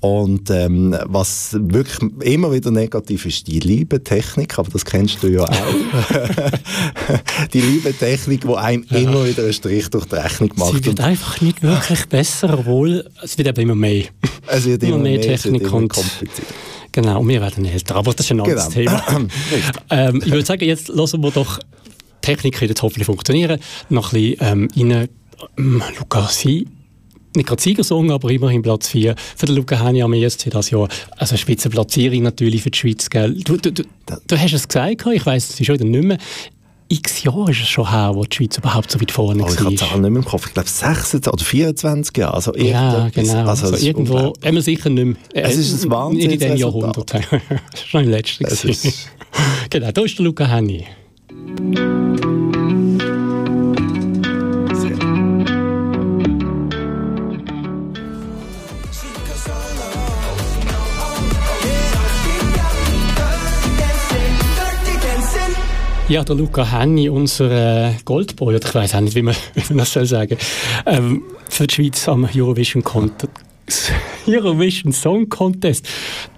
Und 0.00 0.50
ähm, 0.50 0.94
was 1.04 1.56
wirklich 1.58 2.10
immer 2.20 2.52
wieder 2.52 2.70
negativ 2.70 3.24
ist, 3.24 3.46
die 3.46 3.60
liebe 3.60 4.04
Technik, 4.04 4.58
aber 4.58 4.70
das 4.70 4.84
kennst 4.84 5.22
du 5.22 5.28
ja 5.28 5.44
auch. 5.44 5.48
die 7.52 7.60
liebe 7.60 7.94
Technik, 7.94 8.42
die 8.42 8.54
einem 8.54 8.84
ja. 8.90 8.98
immer 8.98 9.26
wieder 9.26 9.42
einen 9.42 9.54
Strich 9.54 9.88
durch 9.88 10.04
die 10.04 10.16
Rechnung 10.16 10.52
macht. 10.56 10.74
Sie 10.74 10.84
wird 10.84 11.00
einfach 11.00 11.40
nicht 11.40 11.62
wirklich 11.62 12.06
besser, 12.06 12.58
obwohl 12.58 13.08
es 13.22 13.38
wird 13.38 13.48
eben 13.48 13.62
immer 13.62 13.74
mehr. 13.74 14.04
Es 14.46 14.66
wird 14.66 14.82
immer, 14.82 14.96
immer 14.96 15.04
mehr, 15.04 15.20
Technik 15.20 15.62
immer 15.62 15.74
und 15.74 15.94
Genau, 16.92 17.20
und 17.20 17.28
wir 17.28 17.42
werden 17.42 17.66
älter, 17.66 17.96
aber 17.96 18.14
das 18.14 18.24
ist 18.24 18.32
ein 18.32 18.40
anderes 18.40 18.70
genau. 18.70 18.98
Thema. 18.98 19.28
ähm, 19.90 20.22
ich 20.24 20.32
würde 20.32 20.46
sagen, 20.46 20.64
jetzt 20.64 20.88
lassen 20.88 21.22
wir 21.22 21.30
doch 21.30 21.58
Technik 22.22 22.60
wird 22.60 22.82
hoffentlich 22.82 23.06
funktionieren. 23.06 23.60
Noch 23.88 24.12
ein 24.12 24.36
bisschen 24.38 24.68
ähm, 24.76 24.92
rein, 24.92 25.08
ähm, 25.58 25.82
Lukas, 25.98 26.44
nicht 27.36 27.48
gerade 27.48 27.62
Siegersong, 27.62 28.10
aber 28.10 28.30
immerhin 28.30 28.62
Platz 28.62 28.88
4 28.88 29.14
für 29.36 29.46
den 29.46 29.56
Luca 29.56 29.78
Hani 29.78 30.02
am 30.02 30.12
ESC 30.12 30.50
das 30.50 30.70
Jahr. 30.70 30.88
Also 31.16 31.32
eine 31.32 31.38
Spitzenplatzierung 31.38 32.22
natürlich 32.22 32.62
für 32.62 32.70
die 32.70 32.78
Schweiz. 32.78 33.10
Gell? 33.10 33.34
Du, 33.34 33.56
du, 33.56 33.72
du, 33.72 33.82
du 34.26 34.38
hast 34.38 34.52
es 34.52 34.66
gesagt, 34.66 35.06
ich 35.06 35.26
weiss 35.26 35.50
es 35.50 35.60
ist 35.60 35.68
heute 35.68 35.84
nicht 35.84 36.04
mehr. 36.04 36.18
X 36.88 37.24
Jahre 37.24 37.50
ist 37.50 37.60
es 37.62 37.68
schon 37.68 37.90
her, 37.90 38.12
wo 38.14 38.22
die 38.22 38.36
Schweiz 38.36 38.58
überhaupt 38.58 38.90
so 38.90 39.00
weit 39.00 39.10
vorne 39.10 39.42
oh, 39.42 39.46
war. 39.46 39.72
Ich 39.72 39.82
habe 39.82 40.00
nicht 40.00 40.10
mehr 40.10 40.22
im 40.22 40.24
Kopf. 40.24 40.46
Ich 40.46 40.54
glaube 40.54 40.68
26 40.68 41.32
oder 41.32 41.44
24 41.44 42.16
Jahre. 42.16 42.34
Also 42.34 42.54
ja, 42.56 43.08
genau. 43.12 43.48
Also, 43.48 43.66
also 43.66 43.84
irgendwo, 43.84 44.34
immer 44.42 44.62
sicher 44.62 44.88
nicht 44.88 45.04
mehr. 45.04 45.16
Äh, 45.34 45.50
es 45.50 45.56
ist 45.56 45.84
ein 45.84 45.90
Wahnsinn. 45.90 46.18
Nicht 46.18 46.32
in 46.34 46.38
diesem 46.40 46.56
Jahrhundert. 46.56 47.12
das 47.12 47.32
war 47.32 47.40
schon 47.86 48.04
im 48.04 48.10
letzten. 48.10 48.46
genau, 49.70 49.90
da 49.90 50.02
ist 50.02 50.18
der 50.18 50.24
Luca 50.24 50.46
Henny. 50.46 50.86
Ja, 66.08 66.22
der 66.22 66.36
Luca 66.36 66.64
Henny, 66.64 67.08
unser 67.08 67.50
äh, 67.88 67.94
Goldboy, 68.04 68.54
oder 68.54 68.64
ich 68.64 68.72
weiß 68.72 68.94
auch 68.94 69.00
nicht, 69.00 69.16
wie 69.16 69.22
man, 69.22 69.34
wie 69.54 69.62
man 69.70 69.78
das 69.78 69.92
soll 69.92 70.06
sagen, 70.06 70.38
ähm, 70.86 71.22
für 71.48 71.66
die 71.66 71.74
Schweiz 71.74 72.08
am 72.08 72.28
Eurovision, 72.32 72.84
Contest, 72.84 73.32
Eurovision 74.28 74.92
Song 74.92 75.28
Contest. 75.28 75.88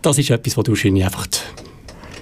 Das 0.01 0.17
ist 0.17 0.31
etwas, 0.31 0.57
was 0.57 0.65
du 0.65 0.73
wahrscheinlich 0.73 1.05
einfach 1.05 1.27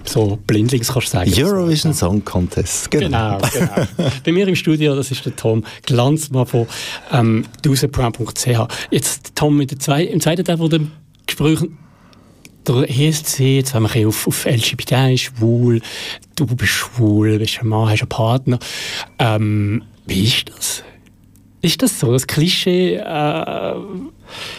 so 0.05 0.37
blindlings 0.45 0.93
kannst 0.93 1.11
sagen. 1.11 1.33
Eurovision 1.37 1.95
Song 1.95 2.25
Contest, 2.25 2.91
genau. 2.91 3.39
genau, 3.39 3.87
genau. 3.97 4.11
Bei 4.25 4.33
mir 4.33 4.49
im 4.49 4.57
Studio, 4.57 4.97
das 4.97 5.13
ist 5.13 5.25
der 5.25 5.37
Tom 5.37 5.63
Glanzmann 5.83 6.47
von 6.47 6.67
ähm. 7.13 7.45
Jetzt, 8.91 9.37
Tom, 9.37 9.57
mit 9.57 9.71
der 9.71 9.79
zwei, 9.79 10.03
im 10.03 10.21
zweiten 10.21 10.45
Teil 10.45 10.59
von 10.59 10.69
dem 10.69 10.91
Gespräch 11.27 11.61
der 12.69 12.91
ESC, 12.91 13.41
jetzt 13.41 13.75
haben 13.75 13.89
wir 13.93 14.09
auf, 14.09 14.27
auf 14.27 14.45
LGBT, 14.45 15.19
schwul, 15.19 15.81
du 16.37 16.47
bist 16.47 16.73
schwul, 16.73 17.39
bist 17.39 17.61
ein 17.61 17.69
Mann, 17.69 17.89
hast 17.89 18.01
einen 18.01 18.09
Partner. 18.09 18.59
Ähm, 19.19 19.83
wie 20.07 20.25
ist 20.25 20.49
das? 20.49 20.83
Ist 21.63 21.83
das 21.83 21.99
so, 21.99 22.13
das 22.13 22.27
Klischee? 22.27 22.97
Äh, 22.97 23.75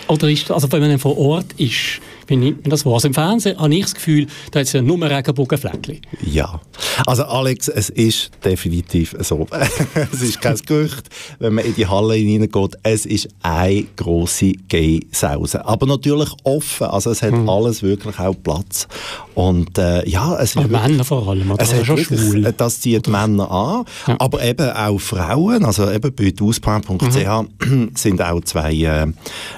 oder 0.07 0.29
ist 0.29 0.49
das, 0.49 0.51
also 0.51 0.71
wenn 0.71 0.81
man 0.81 0.99
vor 0.99 1.17
Ort 1.17 1.53
ist, 1.57 2.01
Wie 2.27 2.35
nimmt 2.35 2.63
man 2.63 2.69
das 2.69 2.85
wahr? 2.85 2.95
Also 2.95 3.07
im 3.07 3.13
Fernsehen 3.13 3.57
habe 3.57 3.73
ich 3.73 3.83
das 3.83 3.95
Gefühl, 3.95 4.27
da 4.51 4.59
hat 4.59 4.67
es 4.67 4.73
ja 4.73 4.81
nur 4.81 5.01
Regenbogenfleckchen. 5.01 6.01
Ja, 6.25 6.59
also 7.05 7.23
Alex, 7.23 7.67
es 7.67 7.89
ist 7.89 8.31
definitiv 8.43 9.15
so. 9.19 9.47
es 10.11 10.21
ist 10.21 10.41
kein 10.41 10.57
Gerücht, 10.57 11.09
wenn 11.39 11.53
man 11.53 11.65
in 11.65 11.75
die 11.75 11.87
Halle 11.87 12.15
hineingeht. 12.15 12.77
Es 12.83 13.05
ist 13.05 13.29
eine 13.41 13.85
grosse 13.95 14.51
Gay-Sause. 14.67 15.65
Aber 15.65 15.85
natürlich 15.85 16.29
offen, 16.43 16.87
also 16.87 17.11
es 17.11 17.21
hat 17.21 17.31
hm. 17.31 17.49
alles 17.49 17.81
wirklich 17.83 18.19
auch 18.19 18.35
Platz. 18.41 18.87
Und 19.33 19.77
äh, 19.77 20.07
ja, 20.07 20.35
es 20.37 20.55
ist... 20.55 20.69
Männer 20.69 21.03
vor 21.03 21.27
allem, 21.27 21.51
oder? 21.51 21.61
Es 21.61 21.73
hat 21.73 21.85
schon 21.85 21.97
schwul. 21.97 22.53
Das 22.57 22.81
zieht 22.81 23.07
Männer 23.07 23.49
an, 23.51 23.85
ja. 24.07 24.15
aber 24.19 24.43
eben 24.43 24.69
auch 24.69 24.99
Frauen, 24.99 25.63
also 25.63 25.89
eben 25.91 26.13
bei 26.13 26.33
ausplan.ch 26.39 27.65
mhm. 27.65 27.91
sind 27.95 28.21
auch 28.21 28.41
zwei 28.41 28.73
äh, 28.73 29.07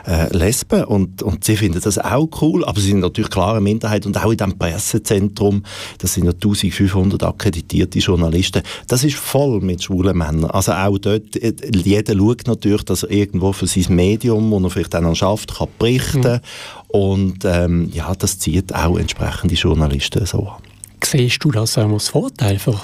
äh, 0.06 0.38
Lesben 0.38 0.84
und, 0.84 1.24
und 1.24 1.44
sie 1.44 1.58
finden 1.58 1.82
das 1.82 1.98
auch 1.98 2.28
cool, 2.42 2.59
aber 2.63 2.80
sie 2.80 2.89
sind 2.89 3.00
natürlich 3.00 3.30
klare 3.30 3.62
Minderheit 3.62 4.06
und 4.06 4.18
auch 4.18 4.32
in 4.32 4.38
diesem 4.38 4.58
Pressezentrum, 4.58 5.63
das 5.98 6.13
sind 6.13 6.25
ja 6.25 6.32
1500 6.32 7.24
akkreditierte 7.24 8.00
Journalisten, 8.00 8.62
das 8.88 9.04
ist 9.04 9.16
voll 9.16 9.62
mit 9.62 9.84
schwulen 9.84 10.18
Männern. 10.18 10.51
Also 10.51 10.72
auch 10.74 10.98
dort, 10.98 11.36
äh, 11.36 11.54
jeder 11.74 12.16
schaut 12.16 12.48
natürlich, 12.48 12.84
dass 12.84 13.04
er 13.04 13.12
irgendwo 13.12 13.54
für 13.54 13.68
sein 13.68 13.96
Medium, 13.96 14.51
das 14.51 14.63
er 14.63 14.70
vielleicht 14.70 14.94
dann 14.94 15.16
schafft, 15.16 15.56
kann 15.56 15.68
berichten 15.78 16.34
mhm. 16.34 16.39
und 16.88 17.46
ähm, 17.46 17.89
ja, 17.94 18.13
das 18.16 18.39
zieht 18.39 18.74
auch 18.74 18.98
entsprechende 18.98 19.56
Journalisten 19.56 20.25
so 20.25 20.48
an. 20.48 20.62
Siehst 21.04 21.44
du 21.44 21.51
das 21.51 21.78
als 21.78 22.10
Vorteil 22.10 22.60
für 22.60 22.80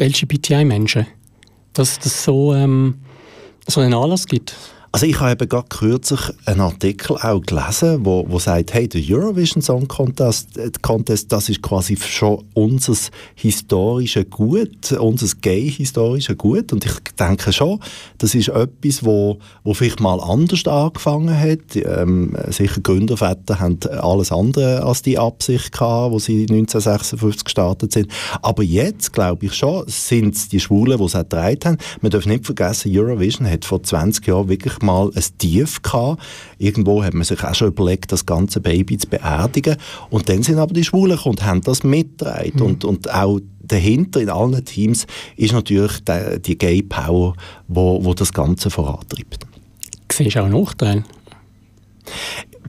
LGBTI-Menschen, 0.00 1.06
dass 1.72 1.98
es 2.04 2.24
so, 2.24 2.54
ähm, 2.54 2.94
so 3.66 3.80
einen 3.80 3.94
Anlass 3.94 4.26
gibt? 4.26 4.54
Also 4.94 5.06
ich 5.06 5.18
habe 5.18 5.32
eben 5.32 5.48
gerade 5.48 5.66
kürzlich 5.70 6.20
einen 6.44 6.60
Artikel 6.60 7.16
auch 7.16 7.40
gelesen, 7.40 8.04
wo, 8.04 8.26
wo 8.28 8.38
sagt, 8.38 8.74
hey, 8.74 8.86
der 8.86 9.02
Eurovision 9.04 9.60
Song 9.60 9.88
Contest, 9.88 10.56
äh, 10.56 10.70
Contest, 10.82 11.32
das 11.32 11.48
ist 11.48 11.62
quasi 11.62 11.96
schon 11.96 12.44
unser 12.54 12.94
historisches 13.34 14.30
Gut, 14.30 14.92
unser 14.92 15.34
gay-historisches 15.40 16.38
Gut. 16.38 16.72
Und 16.72 16.84
ich 16.84 16.92
denke 17.18 17.52
schon, 17.52 17.80
das 18.18 18.36
ist 18.36 18.50
etwas, 18.50 19.04
wo, 19.04 19.40
wo 19.64 19.74
vielleicht 19.74 19.98
mal 19.98 20.20
anders 20.20 20.64
angefangen 20.64 21.36
hat. 21.36 21.74
Ähm, 21.74 22.36
sicher 22.50 22.80
Gründerväter 22.80 23.58
haben 23.58 23.80
alles 23.98 24.30
andere 24.30 24.84
als 24.84 25.02
die 25.02 25.18
Absicht 25.18 25.72
gehabt, 25.72 26.12
wo 26.12 26.20
sie 26.20 26.42
1956 26.42 27.42
gestartet 27.42 27.90
sind. 27.90 28.12
Aber 28.42 28.62
jetzt, 28.62 29.12
glaube 29.12 29.46
ich 29.46 29.54
schon, 29.54 29.82
sind 29.88 30.36
es 30.36 30.48
die 30.48 30.60
Schwulen, 30.60 30.98
die 30.98 31.04
es 31.04 31.16
auch 31.16 31.22
getragen 31.22 31.58
haben. 31.64 31.78
Man 32.00 32.12
darf 32.12 32.26
nicht 32.26 32.46
vergessen, 32.46 32.96
Eurovision 32.96 33.50
hat 33.50 33.64
vor 33.64 33.82
20 33.82 34.24
Jahren 34.28 34.48
wirklich 34.48 34.83
mal 34.84 35.10
ein 35.14 35.24
Tief 35.38 35.82
gehabt. 35.82 36.22
Irgendwo 36.58 37.02
hat 37.02 37.14
man 37.14 37.24
sich 37.24 37.42
auch 37.42 37.54
schon 37.54 37.68
überlegt, 37.68 38.12
das 38.12 38.26
ganze 38.26 38.60
Baby 38.60 38.98
zu 38.98 39.08
beerdigen. 39.08 39.76
Und 40.10 40.28
dann 40.28 40.42
sind 40.42 40.58
aber 40.58 40.74
die 40.74 40.84
Schwulen 40.84 41.18
und 41.18 41.44
haben 41.44 41.60
das 41.62 41.82
mitgetragen. 41.82 42.52
Mhm. 42.56 42.62
Und, 42.62 42.84
und 42.84 43.12
auch 43.12 43.40
dahinter 43.62 44.20
in 44.20 44.30
allen 44.30 44.64
Teams 44.64 45.06
ist 45.36 45.52
natürlich 45.52 46.04
die, 46.04 46.40
die 46.40 46.58
Gay 46.58 46.82
Power, 46.82 47.34
wo, 47.68 48.04
wo 48.04 48.14
das 48.14 48.32
Ganze 48.32 48.70
vorantreibt. 48.70 49.46
Siehst 50.12 50.36
du 50.36 50.42
auch 50.42 50.48
Nachteile? 50.48 51.04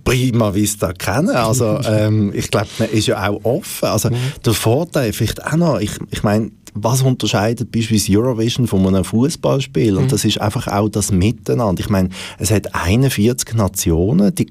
prima 0.06 0.54
vista 0.54 0.94
kennen. 0.94 1.36
Also 1.36 1.80
ähm, 1.86 2.32
ich 2.34 2.50
glaube, 2.50 2.68
man 2.80 2.90
ist 2.90 3.08
ja 3.08 3.28
auch 3.28 3.44
offen. 3.44 3.90
Also 3.90 4.10
mhm. 4.10 4.16
der 4.46 4.54
Vorteil 4.54 5.12
vielleicht 5.12 5.46
auch 5.46 5.58
noch, 5.58 5.80
ich, 5.80 5.92
ich 6.12 6.24
meine, 6.24 6.52
was 6.76 7.02
unterscheidet 7.02 7.72
beispielsweise 7.72 8.20
Eurovision 8.20 8.68
von 8.68 8.86
einem 8.86 9.04
Fußballspiel? 9.04 9.96
Und 9.96 10.06
mhm. 10.06 10.10
das 10.10 10.26
ist 10.26 10.40
einfach 10.40 10.68
auch 10.68 10.90
das 10.90 11.12
Miteinander. 11.12 11.82
Ich 11.82 11.90
meine, 11.90 12.10
es 12.38 12.52
hat 12.52 12.76
41 12.76 13.56
Nationen, 13.56 14.36
die 14.36 14.48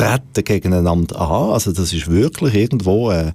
treten 0.00 0.44
gegeneinander 0.44 1.20
an. 1.20 1.50
Also 1.50 1.72
das 1.72 1.92
ist 1.92 2.10
wirklich 2.10 2.54
irgendwo 2.54 3.08
ein, 3.08 3.32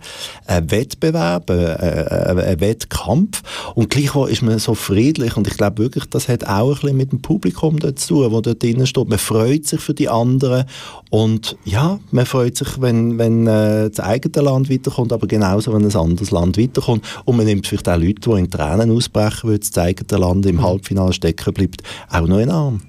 ein 0.48 0.72
Wettbewerb, 0.72 1.50
ein, 1.50 1.78
ein, 1.78 2.60
Wettkampf. 2.60 3.42
Und 3.76 3.90
gleichwohl 3.90 4.30
ist 4.30 4.42
man 4.42 4.58
so 4.60 4.74
friedlich. 4.74 5.38
Und 5.38 5.48
ich 5.48 5.58
glaube 5.58 5.84
wirklich, 5.84 6.06
das 6.06 6.28
hat 6.28 6.48
auch 6.48 6.84
ein 6.84 6.98
mit 6.98 7.12
dem 7.12 7.22
Publikum 7.22 7.80
dort 7.80 8.00
zu 8.00 8.16
tun, 8.16 8.32
wo 8.32 8.42
dort 8.42 8.64
drinnen 8.64 8.88
steht. 8.88 9.08
Man 9.08 9.20
freut 9.20 9.68
sich 9.68 9.80
für 9.80 9.94
die 9.94 10.10
anderen. 10.10 10.66
Und 11.10 11.56
ja, 11.66 12.00
man 12.12 12.26
freut 12.26 12.58
sich, 12.58 12.82
wenn, 12.82 13.18
wenn 13.18 13.48
äh, 13.48 13.90
das 13.90 14.00
eigene 14.00 14.44
Land 14.44 14.70
weiterkommt, 14.70 15.14
aber 15.14 15.28
genauso, 15.28 15.74
wenn 15.74 15.86
ein 15.86 15.96
anderes 15.96 16.32
Land 16.32 16.58
weiterkommt. 16.58 17.06
Und 17.26 17.38
man 17.38 17.46
nimmt 17.46 17.68
vielleicht 17.68 17.88
auch 17.88 17.98
Leute, 17.98 18.22
die 18.22 18.32
in 18.32 18.50
Tränen 18.50 18.92
ausbrechen, 18.92 19.50
weil 19.50 19.60
das 19.60 19.78
eigene 19.78 20.20
Land 20.20 20.46
im 20.46 20.62
Halbfinale 20.62 21.14
stecken 21.14 21.54
bleibt, 21.54 21.84
auch 22.10 22.28
noch 22.28 22.40
in 22.40 22.48
den 22.48 22.52
Arm. 22.52 22.82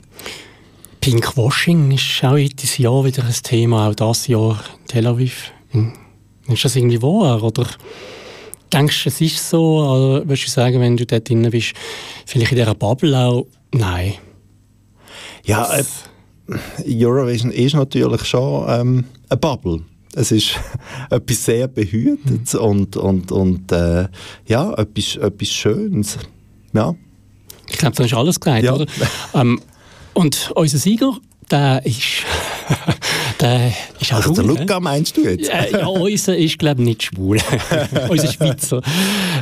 Pinkwashing 1.06 1.92
ist 1.92 2.24
auch 2.24 2.34
dieses 2.34 2.78
Jahr 2.78 3.04
wieder 3.04 3.22
ein 3.22 3.32
Thema, 3.44 3.88
auch 3.88 3.94
das 3.94 4.26
Jahr 4.26 4.58
in 4.80 4.88
Tel 4.88 5.06
Aviv. 5.06 5.52
Hm. 5.68 5.92
Ist 6.48 6.64
das 6.64 6.74
irgendwie 6.74 7.00
wahr? 7.00 7.44
Oder 7.44 7.64
denkst 8.72 9.04
du, 9.04 9.10
es 9.10 9.20
ist 9.20 9.48
so? 9.48 9.84
Oder 9.84 10.26
würdest 10.26 10.48
du 10.48 10.50
sagen, 10.50 10.80
wenn 10.80 10.96
du 10.96 11.06
dort 11.06 11.28
drin 11.28 11.48
bist, 11.48 11.74
vielleicht 12.26 12.50
in 12.50 12.58
dieser 12.58 12.74
Bubble 12.74 13.16
auch, 13.16 13.46
nein? 13.70 14.14
Ja, 15.44 15.78
äh, 15.78 15.84
Eurovision 16.84 17.52
ist 17.52 17.76
natürlich 17.76 18.24
schon 18.24 18.66
ähm, 18.68 19.04
eine 19.28 19.38
Bubble. 19.38 19.82
Es 20.12 20.32
ist 20.32 20.58
etwas 21.10 21.44
sehr 21.44 21.68
Behütetes 21.68 22.54
mhm. 22.54 22.60
und, 22.60 22.96
und, 22.96 23.30
und 23.30 23.70
äh, 23.70 24.08
ja, 24.48 24.72
etwas, 24.72 25.14
etwas 25.14 25.48
Schönes. 25.50 26.18
Ja. 26.72 26.96
Ich 27.68 27.78
glaube, 27.78 27.94
da 27.94 28.04
ist 28.04 28.12
alles 28.14 28.40
gesagt, 28.40 28.64
ja. 28.64 28.74
oder? 28.74 28.86
ähm, 29.34 29.60
und 30.16 30.50
unser 30.54 30.78
Sieger, 30.78 31.12
der 31.50 31.84
ist, 31.84 32.24
der 33.40 33.72
ist 34.00 34.12
auch 34.12 34.16
also 34.16 34.34
der 34.34 34.44
Luca 34.44 34.80
meinst 34.80 35.16
du 35.16 35.22
jetzt? 35.22 35.48
äh, 35.48 35.72
ja, 35.72 35.86
unser 35.86 36.36
ist 36.36 36.58
glaube 36.58 36.82
ich 36.82 36.86
nicht 36.86 37.02
schwul. 37.04 37.38
unser 38.08 38.32
Schweizer. 38.32 38.82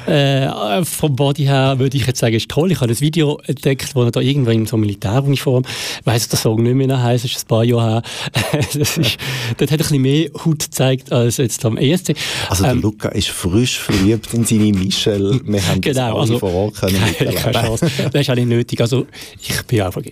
Äh, 0.07 0.85
vom 0.85 1.17
Body 1.17 1.45
her 1.45 1.79
würde 1.79 1.97
ich 1.97 2.07
jetzt 2.07 2.21
sagen, 2.21 2.35
ist 2.35 2.49
toll. 2.49 2.73
Ich 2.73 2.81
habe 2.81 2.93
ein 2.93 3.01
Video 3.01 3.41
entdeckt, 3.47 3.95
wo 3.95 4.03
er 4.03 4.11
da 4.11 4.21
irgendwo 4.21 4.51
in 4.51 4.67
so 4.67 4.77
einer 4.77 4.87
Militäruniform, 4.87 5.65
ich 6.01 6.07
weiss 6.07 6.29
der 6.29 6.39
Song 6.39 6.63
nicht 6.63 6.75
mehr 6.75 7.03
heisst, 7.03 7.25
ist 7.25 7.45
ein 7.45 7.47
paar 7.47 7.65
Jahre 7.65 8.03
her. 8.35 8.61
das 8.79 8.99
ist, 8.99 9.19
dort 9.57 9.71
hat 9.71 9.71
er 9.71 9.73
ein 9.73 9.79
bisschen 9.79 10.03
mehr 10.03 10.31
Haut 10.45 10.59
gezeigt 10.59 11.13
als 11.13 11.39
jetzt 11.39 11.65
am 11.65 11.77
ESC. 11.77 12.15
Also 12.49 12.65
der 12.65 12.73
ähm, 12.73 12.83
Luca 12.83 13.09
ist 13.11 13.29
frisch 13.29 13.79
verliebt 13.79 14.33
in 14.35 14.45
seine 14.45 14.73
Michelle. 14.73 15.41
Wir 15.45 15.67
haben 15.67 15.81
genau, 15.81 16.21
das 16.21 16.21
also, 16.21 16.39
vor 16.39 16.53
Ort 16.53 16.75
können 16.75 16.99
keine, 17.19 17.35
keine 17.35 17.67
Chance. 17.67 17.91
Das 18.13 18.21
ist 18.21 18.31
auch 18.31 18.35
nicht 18.35 18.49
nötig. 18.49 18.81
Also 18.81 19.07
ich 19.41 19.63
bin 19.63 19.81
einfach... 19.81 20.03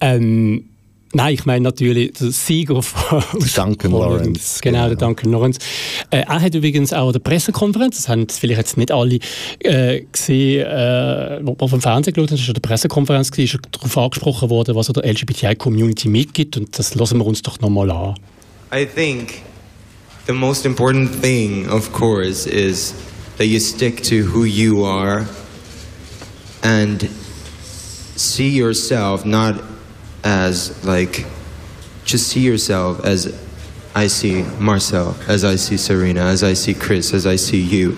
Ähm, 0.00 0.64
Nein, 1.16 1.32
ich 1.32 1.46
meine 1.46 1.62
natürlich 1.62 2.12
der 2.12 2.30
Sieger 2.30 2.82
von 2.82 3.22
Duncan 3.54 3.90
Lawrence. 3.90 4.60
Genau, 4.60 4.80
genau, 4.80 4.88
der 4.88 4.96
Duncan 4.98 5.32
Lawrence. 5.32 5.58
Äh, 6.10 6.18
er 6.18 6.42
hat 6.42 6.54
übrigens 6.54 6.92
auch 6.92 7.08
eine 7.08 7.20
Pressekonferenz, 7.20 7.96
das 7.96 8.08
haben 8.10 8.28
vielleicht 8.28 8.58
jetzt 8.58 8.76
nicht 8.76 8.92
alle 8.92 9.18
äh, 9.60 10.02
gesehen, 10.12 10.66
äh, 10.66 11.40
wo 11.42 11.66
vom 11.68 11.80
Fernsehen 11.80 12.12
geschaut 12.12 12.32
haben, 12.32 12.36
das 12.36 12.48
war 12.48 12.54
eine 12.54 12.60
Pressekonferenz, 12.60 13.30
ist 13.30 13.54
er 13.54 13.60
darauf 13.72 13.96
angesprochen 13.96 14.50
worden, 14.50 14.74
was 14.74 14.90
er 14.90 14.92
der 14.92 15.06
LGBTI-Community 15.10 16.10
mitgibt 16.10 16.58
und 16.58 16.78
das 16.78 16.94
lassen 16.94 17.16
wir 17.16 17.24
uns 17.24 17.40
doch 17.40 17.60
nochmal 17.60 17.90
an. 17.90 18.14
I 18.70 18.84
think 18.84 19.40
the 20.26 20.34
most 20.34 20.66
important 20.66 21.22
thing, 21.22 21.66
of 21.70 21.94
course, 21.94 22.46
is 22.46 22.92
that 23.38 23.46
you 23.46 23.58
stick 23.58 24.02
to 24.02 24.16
who 24.16 24.44
you 24.44 24.84
are 24.84 25.26
and 26.60 27.08
see 28.16 28.50
yourself 28.50 29.24
not 29.24 29.54
as 30.26 30.84
like 30.84 31.24
just 32.04 32.26
see 32.28 32.40
yourself 32.40 33.04
as 33.04 33.40
I 33.94 34.08
see 34.08 34.42
Marcel, 34.58 35.16
as 35.28 35.44
I 35.44 35.54
see 35.56 35.76
Serena, 35.76 36.24
as 36.24 36.42
I 36.42 36.52
see 36.52 36.74
Chris, 36.74 37.14
as 37.14 37.26
I 37.26 37.36
see 37.36 37.60
you. 37.60 37.96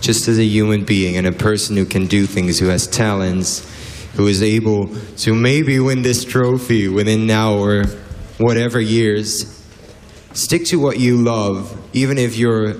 Just 0.00 0.28
as 0.28 0.38
a 0.38 0.44
human 0.44 0.84
being 0.84 1.16
and 1.16 1.26
a 1.26 1.32
person 1.32 1.76
who 1.76 1.84
can 1.84 2.06
do 2.06 2.26
things, 2.26 2.58
who 2.58 2.68
has 2.68 2.86
talents, 2.86 3.66
who 4.14 4.26
is 4.26 4.42
able 4.42 4.94
to 5.16 5.34
maybe 5.34 5.80
win 5.80 6.02
this 6.02 6.24
trophy 6.24 6.88
within 6.88 7.26
now 7.26 7.54
or 7.54 7.84
whatever 8.38 8.80
years. 8.80 9.50
Stick 10.32 10.66
to 10.66 10.76
what 10.76 10.98
you 11.00 11.22
love, 11.22 11.76
even 11.92 12.18
if 12.18 12.36
you're 12.36 12.76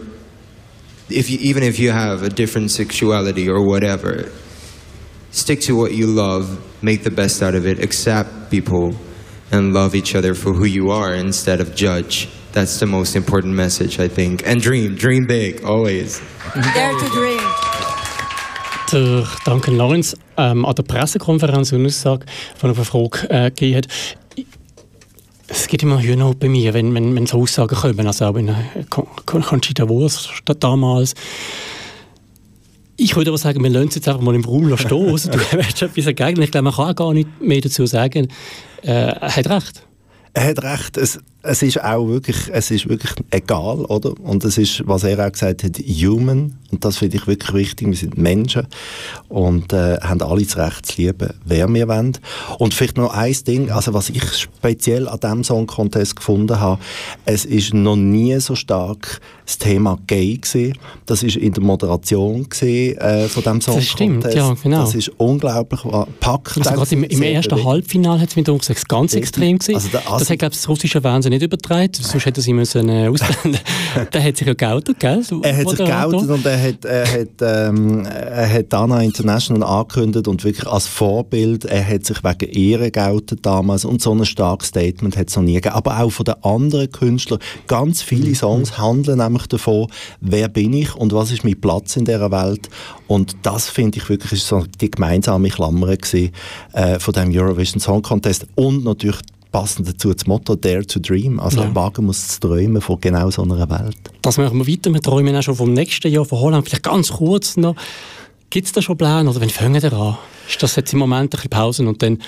if 1.10 1.30
you, 1.30 1.38
even 1.40 1.62
if 1.62 1.78
you 1.78 1.90
have 1.90 2.22
a 2.22 2.28
different 2.28 2.70
sexuality 2.70 3.48
or 3.48 3.66
whatever. 3.66 4.30
Stick 5.34 5.62
to 5.62 5.74
what 5.74 5.92
you 5.94 6.06
love, 6.06 6.60
make 6.80 7.02
the 7.02 7.10
best 7.10 7.42
out 7.42 7.56
of 7.56 7.66
it, 7.66 7.82
accept 7.82 8.52
people, 8.52 8.94
and 9.50 9.74
love 9.74 9.96
each 9.96 10.14
other 10.14 10.32
for 10.32 10.52
who 10.52 10.64
you 10.64 10.90
are 10.92 11.12
instead 11.12 11.60
of 11.60 11.74
judge. 11.74 12.28
That's 12.52 12.78
the 12.78 12.86
most 12.86 13.16
important 13.16 13.52
message, 13.52 13.98
I 13.98 14.06
think. 14.06 14.46
And 14.46 14.62
dream, 14.62 14.94
dream 14.94 15.26
big, 15.26 15.64
always. 15.64 16.22
Dare 16.54 16.92
to 16.92 17.08
dream. 17.08 17.40
Der 18.92 19.26
Duncan 19.44 19.76
Lawrence 19.76 20.16
ähm, 20.36 20.64
an 20.64 20.74
der 20.76 20.84
Pressekonferenz 20.84 21.72
eine 21.72 21.86
Aussage 21.88 22.26
von 22.56 22.70
einer 22.70 22.84
Frage 22.84 23.28
äh, 23.28 23.50
gegeben 23.50 23.78
hat. 23.78 23.88
Es 25.48 25.66
gibt 25.66 25.82
immer 25.82 26.00
Hühner 26.00 26.32
bei 26.38 26.48
mir, 26.48 26.74
wenn, 26.74 26.94
wenn, 26.94 27.12
wenn 27.16 27.26
so 27.26 27.38
Aussagen 27.38 27.74
kommen. 27.74 28.06
Also 28.06 28.26
auch 28.26 28.36
in 28.36 28.54
Conchita 29.26 29.88
Wurst 29.88 30.30
damals 30.60 31.14
ich 32.96 33.16
würde 33.16 33.30
aber 33.30 33.38
sagen, 33.38 33.62
wir 33.62 33.70
lassen 33.70 33.88
es 33.88 33.94
jetzt 33.96 34.08
einfach 34.08 34.20
mal 34.20 34.34
im 34.34 34.44
Raum 34.44 34.76
stehen. 34.76 34.88
Du 34.98 35.12
hast 35.12 35.26
etwas 35.82 36.04
dagegen. 36.04 36.42
Ich 36.42 36.50
glaube, 36.50 36.64
man 36.64 36.72
kann 36.72 36.90
auch 36.90 36.94
gar 36.94 37.12
nicht 37.12 37.28
mehr 37.40 37.60
dazu 37.60 37.86
sagen. 37.86 38.28
Äh, 38.82 38.90
er 38.92 39.36
hat 39.36 39.48
recht. 39.48 39.86
Er 40.34 40.48
hat 40.48 40.62
recht, 40.64 40.96
es, 40.96 41.20
es 41.44 41.62
ist 41.62 41.82
auch 41.82 42.08
wirklich, 42.08 42.36
es 42.52 42.70
ist 42.70 42.88
wirklich 42.88 43.12
egal, 43.30 43.84
oder? 43.84 44.14
Und 44.20 44.44
es 44.44 44.58
ist, 44.58 44.82
was 44.86 45.04
er 45.04 45.24
auch 45.24 45.30
gesagt 45.30 45.62
hat, 45.62 45.78
human. 45.78 46.56
Und 46.70 46.84
das 46.84 46.98
finde 46.98 47.18
ich 47.18 47.26
wirklich 47.26 47.54
wichtig. 47.54 47.86
Wir 47.86 47.96
sind 47.96 48.18
Menschen 48.18 48.66
und 49.28 49.72
äh, 49.72 49.98
haben 50.00 50.20
alle 50.22 50.42
das 50.42 50.56
Recht 50.56 50.86
zu 50.86 51.02
lieben, 51.02 51.30
wer 51.44 51.72
wir 51.72 51.86
wollen. 51.86 52.18
Und 52.58 52.74
vielleicht 52.74 52.96
noch 52.96 53.14
ein 53.14 53.36
Ding, 53.46 53.70
also 53.70 53.94
was 53.94 54.10
ich 54.10 54.24
speziell 54.32 55.06
an 55.06 55.20
diesem 55.20 55.44
Song 55.44 55.66
Contest 55.66 56.16
gefunden 56.16 56.58
habe, 56.58 56.80
es 57.26 57.44
ist 57.44 57.74
noch 57.74 57.94
nie 57.94 58.40
so 58.40 58.56
stark 58.56 59.20
das 59.46 59.58
Thema 59.58 59.98
Gay 60.06 60.38
gewesen. 60.38 60.76
Das 61.06 61.22
ist 61.22 61.36
in 61.36 61.52
der 61.52 61.62
Moderation 61.62 62.48
gewesen, 62.48 62.98
äh, 62.98 63.28
von 63.28 63.42
diesem 63.42 63.60
Song 63.60 63.76
Das 63.76 63.84
stimmt, 63.84 64.22
Contest. 64.22 64.36
ja, 64.36 64.54
genau. 64.60 64.80
Das 64.80 64.94
ist 64.94 65.12
unglaublich 65.18 65.80
packend. 66.18 66.66
Also 66.66 66.78
gerade 66.78 66.94
im, 66.94 67.04
im 67.04 67.22
ersten. 67.22 67.64
Halbfinale 67.64 68.20
hat 68.20 68.30
es 68.30 68.36
mit 68.36 68.48
uns 68.48 68.68
ganz 68.88 69.14
extrem 69.14 69.58
gewesen. 69.58 69.76
Also 69.76 69.88
der 69.90 70.10
das 70.24 70.30
hat, 70.30 70.38
glaube 70.38 70.54
ich, 70.54 70.60
das 70.60 70.68
russische 70.68 71.00
Fernsehen 71.00 71.32
nicht 71.32 71.42
übertragen, 71.42 71.90
sonst 71.92 72.26
hätte 72.26 72.40
er 72.40 72.42
sie 72.42 72.52
müssen 72.52 72.88
äh, 72.88 73.08
ausblenden. 73.08 73.60
der 74.12 74.24
hat 74.24 74.36
sich 74.36 74.46
ja 74.46 74.54
geoutet, 74.54 74.98
gell? 74.98 75.22
So, 75.22 75.40
Er 75.42 75.56
hat 75.56 75.68
sich 75.68 75.78
geoutet 75.78 76.30
und 76.30 76.46
er 76.46 76.62
hat, 76.62 76.84
er 76.84 77.06
hat, 77.06 77.28
ähm, 77.40 78.06
er 78.06 78.52
hat 78.52 78.72
Dana 78.72 79.02
International 79.02 79.62
angekündigt 79.62 80.28
und 80.28 80.44
wirklich 80.44 80.66
als 80.66 80.86
Vorbild, 80.86 81.64
er 81.64 81.86
hat 81.86 82.04
sich 82.04 82.22
wegen 82.22 82.52
ihr 82.52 82.90
geoutet 82.90 83.44
damals 83.44 83.84
und 83.84 84.02
so 84.02 84.12
ein 84.12 84.24
starkes 84.24 84.68
Statement 84.68 85.16
hat 85.16 85.28
es 85.28 85.36
noch 85.36 85.42
nie 85.42 85.54
gegeben. 85.54 85.74
Aber 85.74 86.00
auch 86.00 86.10
von 86.10 86.24
den 86.24 86.42
anderen 86.42 86.90
Künstlern, 86.90 87.40
ganz 87.66 88.02
viele 88.02 88.30
Mhm. 88.30 88.34
Songs 88.34 88.78
handeln 88.78 89.18
nämlich 89.18 89.46
davon, 89.46 89.88
wer 90.20 90.48
bin 90.48 90.72
ich 90.72 90.94
und 90.94 91.12
was 91.12 91.30
ist 91.30 91.44
mein 91.44 91.60
Platz 91.60 91.96
in 91.96 92.04
dieser 92.04 92.30
Welt 92.30 92.68
und 93.06 93.36
das 93.42 93.68
finde 93.68 93.98
ich 93.98 94.08
wirklich 94.08 94.32
ist 94.32 94.46
so 94.46 94.64
die 94.80 94.90
gemeinsame 94.90 95.48
Klammer 95.48 95.96
gewesen, 95.96 96.30
äh, 96.72 96.98
von 96.98 97.14
dem 97.14 97.30
Eurovision 97.30 97.80
Song 97.80 98.02
Contest 98.02 98.46
und 98.54 98.84
natürlich 98.84 99.18
passend 99.54 99.86
dazu 99.88 100.12
das 100.12 100.26
Motto 100.26 100.56
Dare 100.56 100.84
to 100.84 100.98
Dream, 100.98 101.38
also 101.38 101.60
Ja. 101.60 101.72
wagen 101.76 102.06
muss 102.06 102.26
zu 102.26 102.40
träumen 102.40 102.82
von 102.82 102.98
genau 103.00 103.30
so 103.30 103.42
einer 103.42 103.70
Welt. 103.70 103.96
Das 104.22 104.36
machen 104.36 104.58
wir 104.58 104.66
weiter. 104.66 104.92
Wir 104.92 105.00
träumen 105.00 105.36
auch 105.36 105.42
schon 105.44 105.54
vom 105.54 105.72
nächsten 105.72 106.10
Jahr 106.10 106.24
von 106.24 106.40
Holland. 106.40 106.66
Vielleicht 106.66 106.82
ganz 106.82 107.12
kurz 107.12 107.56
noch. 107.56 107.76
Gibt 108.50 108.66
es 108.66 108.72
da 108.72 108.82
schon 108.82 108.98
Pläne 108.98 109.30
oder 109.30 109.40
wann 109.40 109.50
fangen 109.50 109.80
wir 109.80 109.92
an? 109.92 110.18
Ist 110.48 110.60
das 110.60 110.74
jetzt 110.74 110.92
im 110.92 110.98
Moment 110.98 111.26
ein 111.26 111.28
bisschen 111.30 111.50
Pause 111.50 111.86
und 111.86 112.02
dann 112.02 112.18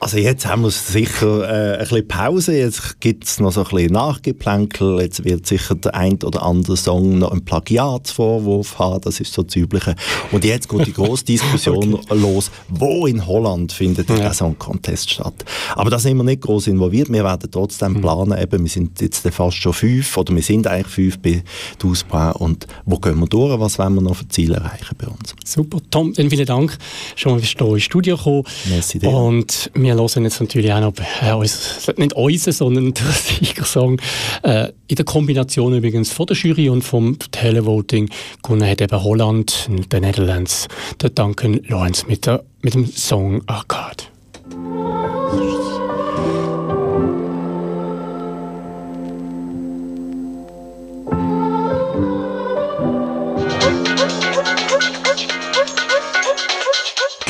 Also 0.00 0.16
jetzt 0.16 0.46
haben 0.46 0.62
wir 0.62 0.70
sicher 0.70 1.42
äh, 1.48 1.72
ein 1.74 1.78
bisschen 1.80 2.06
Pause, 2.06 2.56
jetzt 2.56 3.00
gibt 3.00 3.24
es 3.24 3.40
noch 3.40 3.50
so 3.50 3.64
ein 3.64 3.68
bisschen 3.68 3.92
Nachgeplänkel, 3.92 5.00
jetzt 5.00 5.24
wird 5.24 5.44
sicher 5.46 5.74
der 5.74 5.94
ein 5.96 6.22
oder 6.22 6.42
andere 6.44 6.76
Song 6.76 7.18
noch 7.18 7.32
einen 7.32 7.44
Plagiatsvorwurf 7.44 8.78
haben, 8.78 9.00
das 9.00 9.18
ist 9.18 9.32
so 9.32 9.42
das 9.42 9.56
Übliche. 9.56 9.96
Und 10.30 10.44
jetzt 10.44 10.68
geht 10.68 10.86
die 10.86 10.92
grosse 10.92 11.24
Diskussion 11.26 11.98
los, 12.10 12.50
wo 12.68 13.06
in 13.08 13.26
Holland 13.26 13.72
findet 13.72 14.08
Ja. 14.08 14.16
der 14.16 14.32
Song 14.34 14.56
Contest 14.56 15.10
statt. 15.10 15.34
Aber 15.74 15.90
da 15.90 15.98
sind 15.98 16.16
wir 16.16 16.22
nicht 16.24 16.42
groß 16.42 16.68
involviert, 16.68 17.12
wir 17.12 17.24
werden 17.24 17.50
trotzdem 17.50 17.94
Mhm. 17.94 18.00
planen, 18.00 18.40
eben, 18.40 18.62
wir 18.62 18.70
sind 18.70 19.00
jetzt 19.00 19.28
fast 19.30 19.56
schon 19.56 19.72
fünf, 19.72 20.16
oder 20.16 20.32
wir 20.34 20.42
sind 20.42 20.66
eigentlich 20.68 20.86
fünf 20.94 21.18
bei 21.18 21.42
Ausbau 21.84 22.32
und 22.38 22.66
wo 22.84 22.98
gehen 22.98 23.18
wir 23.18 23.26
durch, 23.26 23.58
was 23.58 23.78
wollen 23.80 23.94
wir 23.96 24.02
noch 24.02 24.14
für 24.16 24.28
Ziele 24.28 24.56
erreichen 24.56 24.96
bei 24.96 25.08
uns. 25.08 25.34
Super, 25.44 25.78
Tom, 25.90 26.12
dann 26.12 26.30
vielen 26.30 26.46
Dank. 26.46 26.78
Schon 27.16 27.32
mal 27.32 27.40
bist 27.40 27.60
du 27.60 27.64
hier 27.66 27.74
ins 27.74 27.82
Studio 27.82 28.16
gekommen. 28.16 28.44
Merci 28.68 29.00
dir. 29.00 29.08
Und 29.10 29.70
wir 29.74 29.87
hören 29.94 30.24
jetzt 30.24 30.40
natürlich 30.40 30.72
auch 30.72 30.80
noch, 30.80 30.92
äh, 31.22 31.32
uns, 31.32 31.86
nicht 31.96 32.12
unseren, 32.14 32.52
sondern 32.52 32.94
den 32.94 33.06
Siegersong. 33.06 34.00
Äh, 34.42 34.68
in 34.88 34.96
der 34.96 35.04
Kombination 35.04 35.74
übrigens 35.74 36.10
von 36.10 36.26
der 36.26 36.36
Jury 36.36 36.68
und 36.68 36.82
vom 36.82 37.18
Televoting 37.30 38.08
gewonnen 38.42 38.68
hat 38.68 38.80
eben 38.80 39.02
Holland, 39.02 39.68
der 39.90 40.00
Netherlands, 40.00 40.68
der 41.00 41.10
Duncan 41.10 41.60
Lawrence 41.68 42.06
mit, 42.06 42.26
der, 42.26 42.44
mit 42.62 42.74
dem 42.74 42.86
Song 42.86 43.42
Arcade. 43.46 44.04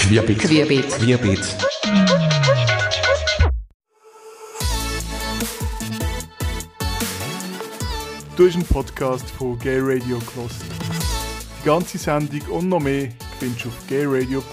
Querbeet. 0.08 0.38
Querbeet. 0.38 0.88
Querbeet. 0.88 1.77
Du 8.38 8.46
hast 8.46 8.54
einen 8.54 8.64
Podcast 8.64 9.28
von 9.32 9.58
Gay 9.58 9.80
Radio 9.80 10.20
gehört. 10.20 10.52
Die 11.60 11.66
ganze 11.66 11.98
Sendung 11.98 12.40
und 12.52 12.68
noch 12.68 12.78
mehr 12.78 13.08
findest 13.40 13.64
du 13.64 13.68
auf 13.68 13.74
gayradio.lgbt. 13.88 14.44